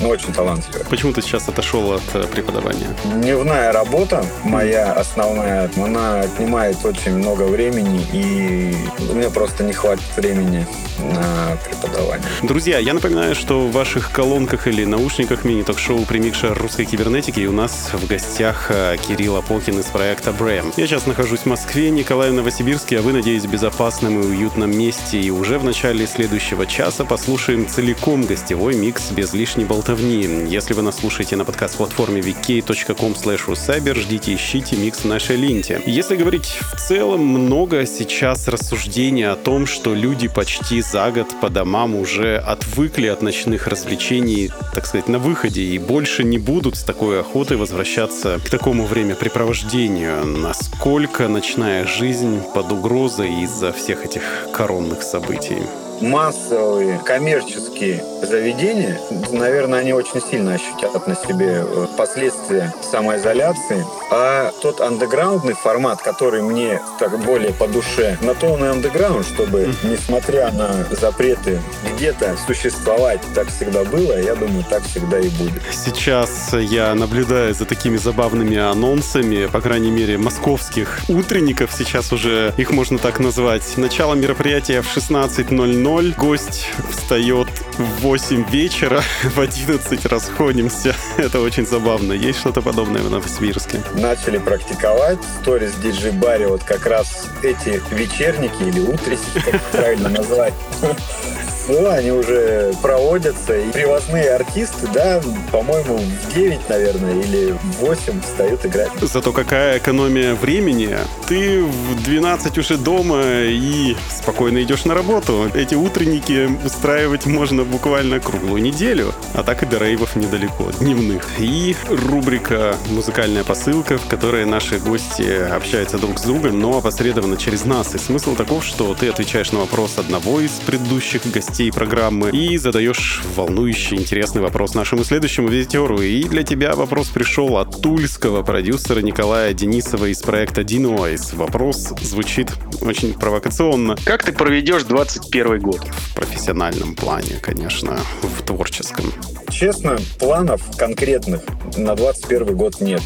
ну, 0.00 0.08
очень 0.08 0.32
талантливые. 0.32 0.84
Почему 0.88 1.12
ты 1.12 1.22
сейчас 1.22 1.48
отошел 1.48 1.92
от 1.92 2.02
э, 2.14 2.24
преподавания? 2.24 2.88
Дневная 3.04 3.72
работа 3.72 4.24
моя 4.44 4.92
основная, 4.92 5.70
она 5.76 6.20
отнимает 6.20 6.84
очень 6.84 7.16
много 7.16 7.42
времени, 7.44 8.06
и 8.12 8.76
у 9.10 9.14
меня 9.14 9.30
просто 9.30 9.64
не 9.64 9.72
хватит 9.72 10.04
времени 10.16 10.66
на 10.98 11.56
преподавание. 11.64 12.26
Друзья, 12.42 12.78
я 12.78 12.94
напоминаю, 12.94 13.34
что 13.34 13.66
в 13.66 13.72
ваших 13.72 14.10
колонках 14.10 14.66
или 14.66 14.84
наушниках 14.84 15.44
мини-ток-шоу 15.68 16.06
«Примикша 16.06 16.54
русской 16.54 16.86
кибернетики» 16.86 17.40
и 17.40 17.46
у 17.46 17.52
нас 17.52 17.90
в 17.92 18.06
гостях 18.06 18.70
э, 18.70 18.96
Кирилл 18.96 19.36
Апокин 19.36 19.78
из 19.78 19.86
проекта 19.86 20.32
Брэм. 20.32 20.72
Я 20.78 20.86
сейчас 20.86 21.06
нахожусь 21.06 21.40
в 21.40 21.46
Москве, 21.46 21.90
Николай 21.90 22.30
в 22.30 22.32
Новосибирске, 22.32 23.00
а 23.00 23.02
вы, 23.02 23.12
надеюсь, 23.12 23.44
в 23.44 23.50
безопасном 23.50 24.18
и 24.18 24.26
уютном 24.26 24.70
месте. 24.70 25.20
И 25.20 25.30
уже 25.30 25.58
в 25.58 25.64
начале 25.64 26.06
следующего 26.06 26.64
часа 26.64 27.04
послушаем 27.04 27.66
целиком 27.66 28.24
гостевой 28.24 28.76
микс 28.76 29.10
без 29.10 29.34
лишней 29.34 29.66
болтовни. 29.66 30.46
Если 30.48 30.72
вы 30.72 30.80
нас 30.80 31.00
слушаете 31.00 31.36
на 31.36 31.44
подкаст-платформе 31.44 32.22
vk.com 32.22 33.12
rusaber, 33.12 33.94
ждите, 33.94 34.34
ищите 34.34 34.74
микс 34.76 35.00
в 35.00 35.04
нашей 35.04 35.36
ленте. 35.36 35.82
Если 35.84 36.16
говорить 36.16 36.58
в 36.72 36.80
целом, 36.80 37.26
много 37.26 37.84
сейчас 37.84 38.48
рассуждений 38.48 39.28
о 39.28 39.36
том, 39.36 39.66
что 39.66 39.94
люди 39.94 40.28
почти 40.28 40.80
за 40.80 41.10
год 41.10 41.28
по 41.42 41.50
домам 41.50 41.94
уже 41.94 42.38
отвыкли 42.38 43.08
от 43.08 43.20
ночных 43.20 43.66
развлечений, 43.66 44.50
так 44.72 44.86
сказать, 44.86 45.08
на 45.08 45.18
выходе, 45.18 45.57
и 45.58 45.78
больше 45.78 46.24
не 46.24 46.38
будут 46.38 46.76
с 46.76 46.84
такой 46.84 47.20
охотой 47.20 47.56
возвращаться 47.56 48.38
к 48.44 48.48
такому 48.48 48.86
времяпрепровождению. 48.86 50.24
Насколько 50.24 51.28
ночная 51.28 51.86
жизнь 51.86 52.40
под 52.54 52.72
угрозой 52.72 53.42
из-за 53.42 53.72
всех 53.72 54.04
этих 54.04 54.22
коронных 54.52 55.02
событий? 55.02 55.58
Массовые 56.00 56.98
коммерческие 57.04 58.04
заведения, 58.22 59.00
наверное, 59.30 59.80
они 59.80 59.92
очень 59.92 60.20
сильно 60.20 60.54
ощутят 60.54 61.06
на 61.06 61.14
себе 61.14 61.64
э, 61.64 61.86
последствия 61.96 62.72
самоизоляции. 62.82 63.84
А 64.10 64.50
тот 64.62 64.80
андеграундный 64.80 65.54
формат, 65.54 66.02
который 66.02 66.42
мне 66.42 66.80
так 66.98 67.18
более 67.24 67.52
по 67.52 67.66
душе, 67.68 68.18
на 68.22 68.34
то 68.34 68.46
он 68.46 68.64
и 68.64 68.68
андеграунд, 68.68 69.26
чтобы, 69.26 69.72
несмотря 69.82 70.50
на 70.52 70.84
запреты, 70.90 71.60
где-то 71.94 72.36
существовать. 72.46 73.20
Так 73.34 73.48
всегда 73.48 73.84
было, 73.84 74.18
я 74.18 74.34
думаю, 74.34 74.64
так 74.68 74.82
всегда 74.84 75.18
и 75.18 75.28
будет. 75.28 75.62
Сейчас 75.72 76.52
я 76.52 76.94
наблюдаю 76.94 77.54
за 77.54 77.64
такими 77.64 77.96
забавными 77.96 78.56
анонсами, 78.56 79.46
по 79.46 79.60
крайней 79.60 79.90
мере, 79.90 80.18
московских 80.18 81.00
утренников, 81.08 81.70
сейчас 81.76 82.12
уже 82.12 82.54
их 82.56 82.70
можно 82.70 82.98
так 82.98 83.20
назвать. 83.20 83.76
Начало 83.76 84.14
мероприятия 84.14 84.82
в 84.82 84.96
16.00, 84.96 85.87
гость 85.88 86.66
встает 86.90 87.48
в 87.78 88.02
8 88.02 88.50
вечера, 88.50 89.02
в 89.24 89.40
11 89.40 90.04
расходимся. 90.04 90.94
Это 91.16 91.40
очень 91.40 91.66
забавно. 91.66 92.12
Есть 92.12 92.40
что-то 92.40 92.60
подобное 92.60 93.02
в 93.02 93.10
Новосибирске? 93.10 93.80
Начали 93.94 94.36
практиковать 94.36 95.18
сторис 95.40 95.72
диджей 95.76 96.12
баре 96.12 96.46
вот 96.46 96.62
как 96.62 96.84
раз 96.84 97.28
эти 97.42 97.80
вечерники 97.90 98.62
или 98.64 98.80
утренники, 98.80 99.40
как 99.50 99.62
правильно 99.72 100.10
назвать, 100.10 100.52
большинство, 101.68 101.90
они 101.90 102.10
уже 102.10 102.72
проводятся. 102.82 103.56
И 103.56 103.70
привозные 103.70 104.34
артисты, 104.34 104.88
да, 104.92 105.20
по-моему, 105.52 105.98
в 105.98 106.34
9, 106.34 106.68
наверное, 106.68 107.20
или 107.20 107.52
в 107.52 107.80
8 107.80 108.20
встают 108.22 108.64
играть. 108.66 108.90
Зато 109.00 109.32
какая 109.32 109.78
экономия 109.78 110.34
времени. 110.34 110.96
Ты 111.26 111.62
в 111.62 112.02
12 112.04 112.58
уже 112.58 112.76
дома 112.76 113.22
и 113.24 113.96
спокойно 114.10 114.62
идешь 114.62 114.84
на 114.84 114.94
работу. 114.94 115.50
Эти 115.54 115.74
утренники 115.74 116.48
устраивать 116.64 117.26
можно 117.26 117.64
буквально 117.64 118.20
круглую 118.20 118.62
неделю. 118.62 119.12
А 119.34 119.42
так 119.42 119.62
и 119.62 119.66
до 119.66 119.78
рейвов 119.78 120.16
недалеко, 120.16 120.70
дневных. 120.80 121.24
И 121.38 121.76
рубрика 121.88 122.76
«Музыкальная 122.90 123.44
посылка», 123.44 123.98
в 123.98 124.06
которой 124.06 124.44
наши 124.44 124.78
гости 124.78 125.22
общаются 125.50 125.98
друг 125.98 126.18
с 126.18 126.22
другом, 126.22 126.60
но 126.60 126.78
опосредованно 126.78 127.36
через 127.36 127.64
нас. 127.64 127.94
И 127.94 127.98
смысл 127.98 128.34
таков, 128.34 128.64
что 128.64 128.94
ты 128.94 129.08
отвечаешь 129.08 129.52
на 129.52 129.60
вопрос 129.60 129.98
одного 129.98 130.40
из 130.40 130.52
предыдущих 130.52 131.26
гостей 131.30 131.57
программы 131.66 132.30
и 132.30 132.56
задаешь 132.56 133.22
волнующий, 133.34 133.96
интересный 133.96 134.40
вопрос 134.40 134.74
нашему 134.74 135.04
следующему 135.04 135.48
визитеру. 135.48 136.00
И 136.00 136.22
для 136.24 136.44
тебя 136.44 136.74
вопрос 136.74 137.08
пришел 137.08 137.58
от 137.58 137.82
тульского 137.82 138.42
продюсера 138.42 139.00
Николая 139.00 139.52
Денисова 139.52 140.06
из 140.06 140.20
проекта 140.22 140.62
Dinoise. 140.62 141.34
Вопрос 141.34 141.92
звучит 142.00 142.52
очень 142.80 143.12
провокационно. 143.14 143.96
Как 144.04 144.24
ты 144.24 144.32
проведешь 144.32 144.84
21 144.84 145.60
год? 145.60 145.80
В 145.80 146.14
профессиональном 146.14 146.94
плане, 146.94 147.38
конечно, 147.42 147.98
в 148.22 148.42
творческом. 148.44 149.12
Честно, 149.58 149.98
планов 150.20 150.62
конкретных 150.76 151.42
на 151.76 151.96
21 151.96 152.56
год 152.56 152.80
нет. 152.80 153.02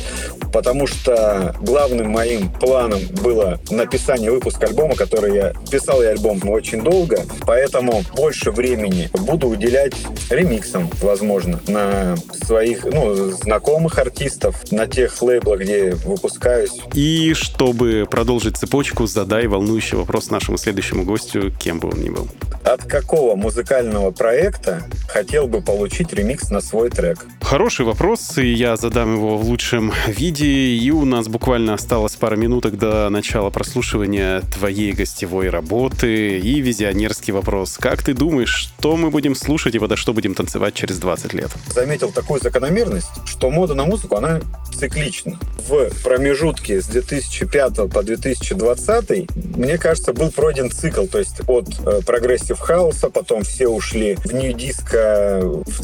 Потому 0.53 0.86
что 0.86 1.57
главным 1.62 2.11
моим 2.11 2.50
планом 2.50 3.00
было 3.22 3.59
написание 3.70 4.30
выпуска 4.30 4.66
альбома, 4.66 4.94
который 4.94 5.34
я 5.34 5.55
писал 5.70 6.03
я 6.03 6.11
альбом 6.11 6.46
очень 6.46 6.82
долго, 6.82 7.24
поэтому 7.46 8.05
больше 8.14 8.50
времени 8.50 9.09
буду 9.14 9.48
уделять 9.48 9.94
ремиксам, 10.28 10.90
возможно, 11.00 11.59
на 11.68 12.16
своих, 12.44 12.84
ну, 12.84 13.30
знакомых 13.30 13.98
артистов, 13.98 14.70
на 14.70 14.86
тех 14.86 15.22
лейблах, 15.22 15.61
где 15.61 15.94
выпускаюсь. 16.05 16.82
И 16.92 17.32
чтобы 17.32 18.07
продолжить 18.11 18.59
цепочку, 18.59 19.07
задай 19.07 19.46
волнующий 19.46 19.96
вопрос 19.96 20.28
нашему 20.28 20.59
следующему 20.59 21.05
гостю, 21.05 21.50
кем 21.50 21.80
бы 21.80 21.88
он 21.88 22.03
ни 22.03 22.11
был. 22.11 22.28
От 22.62 22.84
какого 22.84 23.36
музыкального 23.36 24.11
проекта 24.12 24.84
хотел 25.09 25.48
бы 25.48 25.62
получить 25.62 26.12
ремикс 26.12 26.41
на 26.51 26.61
свой 26.61 26.90
трек? 26.90 27.26
Хороший 27.40 27.84
вопрос, 27.84 28.38
и 28.38 28.53
я 28.53 28.76
задам 28.76 29.14
его 29.14 29.36
в 29.36 29.45
лучшем 29.45 29.93
виде. 30.07 30.47
И 30.47 30.90
у 30.90 31.05
нас 31.05 31.28
буквально 31.28 31.74
осталось 31.74 32.16
пара 32.16 32.36
минуток 32.36 32.78
до 32.78 33.09
начала 33.11 33.51
прослушивания 33.51 34.40
твоей 34.53 34.93
гостевой 34.93 35.49
работы. 35.49 36.38
И 36.38 36.61
визионерский 36.61 37.32
вопрос. 37.32 37.76
Как 37.78 38.03
ты 38.03 38.14
думаешь, 38.14 38.55
что 38.55 38.97
мы 38.97 39.11
будем 39.11 39.34
слушать 39.34 39.74
и 39.74 39.78
подо 39.78 39.97
что 39.97 40.12
будем 40.12 40.34
танцевать 40.34 40.74
через 40.74 40.99
20 40.99 41.34
лет? 41.34 41.51
Заметил 41.68 42.11
такую 42.11 42.40
закономерность, 42.40 43.11
что 43.26 43.51
мода 43.51 43.74
на 43.74 43.84
музыку, 43.84 44.16
она 44.16 44.40
циклична. 44.74 45.38
В 45.68 45.90
промежутке 46.03 46.80
с 46.80 46.86
2005 46.86 47.90
по 47.93 48.03
2020, 48.03 49.57
мне 49.57 49.78
кажется, 49.78 50.12
был 50.12 50.30
пройден 50.30 50.70
цикл, 50.70 51.07
то 51.07 51.18
есть 51.18 51.40
от 51.47 51.68
э, 51.86 52.01
progressive 52.04 52.58
хауса, 52.59 53.11
потом 53.11 53.43
все 53.43 53.68
ушли 53.68 54.16
в 54.16 54.32
nu-disco, 54.32 55.40
в 55.43 55.82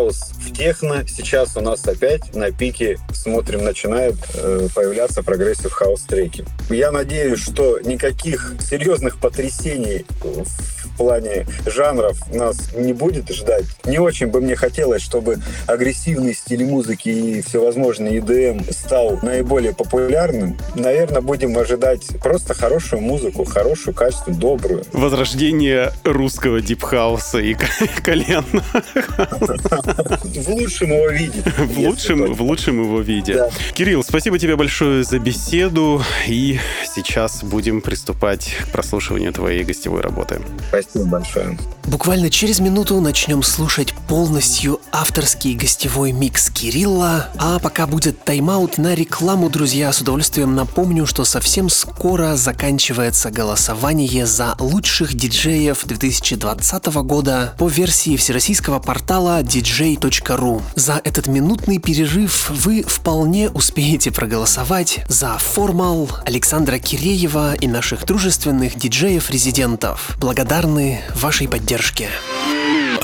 tech 0.00 0.13
house, 0.13 0.32
в 0.38 0.52
техно. 0.52 1.04
Сейчас 1.06 1.56
у 1.56 1.60
нас 1.60 1.86
опять 1.86 2.34
на 2.34 2.50
пике, 2.50 2.98
смотрим, 3.12 3.64
начинают 3.64 4.16
э, 4.34 4.68
появляться 4.74 5.22
progressive 5.22 5.72
house 5.72 6.02
треки. 6.02 6.44
Я 6.68 6.90
надеюсь, 6.90 7.40
что 7.40 7.78
никаких 7.80 8.54
серьезных 8.60 9.18
потрясений 9.18 10.06
в 10.22 10.79
плане 11.00 11.46
жанров 11.64 12.18
нас 12.30 12.74
не 12.76 12.92
будет 12.92 13.30
ждать. 13.30 13.64
Не 13.86 13.98
очень 13.98 14.26
бы 14.26 14.42
мне 14.42 14.54
хотелось, 14.54 15.00
чтобы 15.00 15.38
агрессивный 15.66 16.34
стиль 16.34 16.66
музыки 16.66 17.08
и 17.08 17.40
всевозможный 17.40 18.18
EDM 18.18 18.70
стал 18.70 19.18
наиболее 19.22 19.74
популярным. 19.74 20.58
Наверное, 20.74 21.22
будем 21.22 21.56
ожидать 21.56 22.06
просто 22.22 22.52
хорошую 22.52 23.00
музыку, 23.00 23.44
хорошую, 23.44 23.94
качественную, 23.94 24.38
добрую. 24.38 24.84
Возрождение 24.92 25.90
русского 26.04 26.60
deep 26.60 26.91
хауса 26.91 27.38
и 27.38 27.54
колен. 28.04 28.44
В 28.44 30.48
лучшем 30.50 30.92
его 30.92 31.08
виде. 31.08 31.42
В 31.56 31.78
лучшем, 31.78 32.34
в 32.34 32.42
лучшем 32.42 32.82
его 32.82 33.00
виде. 33.00 33.36
Да. 33.36 33.50
Кирилл, 33.72 34.04
спасибо 34.04 34.38
тебе 34.38 34.56
большое 34.56 35.02
за 35.02 35.18
беседу. 35.18 36.02
И 36.26 36.58
сейчас 36.94 37.42
будем 37.42 37.80
приступать 37.80 38.54
к 38.66 38.72
прослушиванию 38.72 39.32
твоей 39.32 39.64
гостевой 39.64 40.02
работы. 40.02 40.42
Спасибо 40.68 40.89
большое. 40.94 41.56
Буквально 41.84 42.30
через 42.30 42.60
минуту 42.60 43.00
начнем 43.00 43.42
слушать 43.42 43.94
полностью 44.06 44.80
авторский 44.92 45.54
гостевой 45.54 46.12
микс 46.12 46.50
Кирилла. 46.50 47.28
А 47.38 47.58
пока 47.58 47.86
будет 47.86 48.24
тайм-аут 48.24 48.78
на 48.78 48.94
рекламу, 48.94 49.50
друзья, 49.50 49.92
с 49.92 50.00
удовольствием 50.00 50.54
напомню, 50.54 51.06
что 51.06 51.24
совсем 51.24 51.68
скоро 51.68 52.36
заканчивается 52.36 53.30
голосование 53.30 54.26
за 54.26 54.54
лучших 54.58 55.14
диджеев 55.14 55.84
2020 55.84 56.86
года 57.02 57.54
по 57.58 57.68
версии 57.68 58.16
всероссийского 58.16 58.78
портала 58.78 59.42
dj.ru. 59.42 60.62
За 60.76 61.00
этот 61.02 61.26
минутный 61.26 61.78
перерыв 61.78 62.50
вы 62.50 62.82
вполне 62.82 63.50
успеете 63.50 64.10
проголосовать 64.12 65.00
за 65.08 65.36
Формал, 65.38 66.08
Александра 66.24 66.78
Киреева 66.78 67.54
и 67.54 67.66
наших 67.66 68.06
дружественных 68.06 68.76
диджеев-резидентов. 68.76 70.16
Благодарны 70.18 70.79
вашей 71.14 71.48
поддержке. 71.48 72.08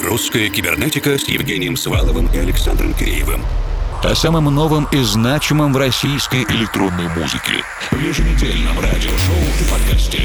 Русская 0.03 0.49
кибернетика 0.49 1.18
с 1.18 1.29
Евгением 1.29 1.77
Сваловым 1.77 2.27
и 2.33 2.39
Александром 2.39 2.95
Киреевым. 2.95 3.45
О 4.03 4.14
самом 4.14 4.45
новом 4.55 4.87
и 4.93 4.99
значимом 5.03 5.72
в 5.72 5.77
российской 5.77 6.45
электронной 6.45 7.09
музыке. 7.09 7.64
В 7.91 8.01
еженедельном 8.01 8.79
радиошоу 8.79 9.43
и 9.61 9.70
подкасте. 9.70 10.22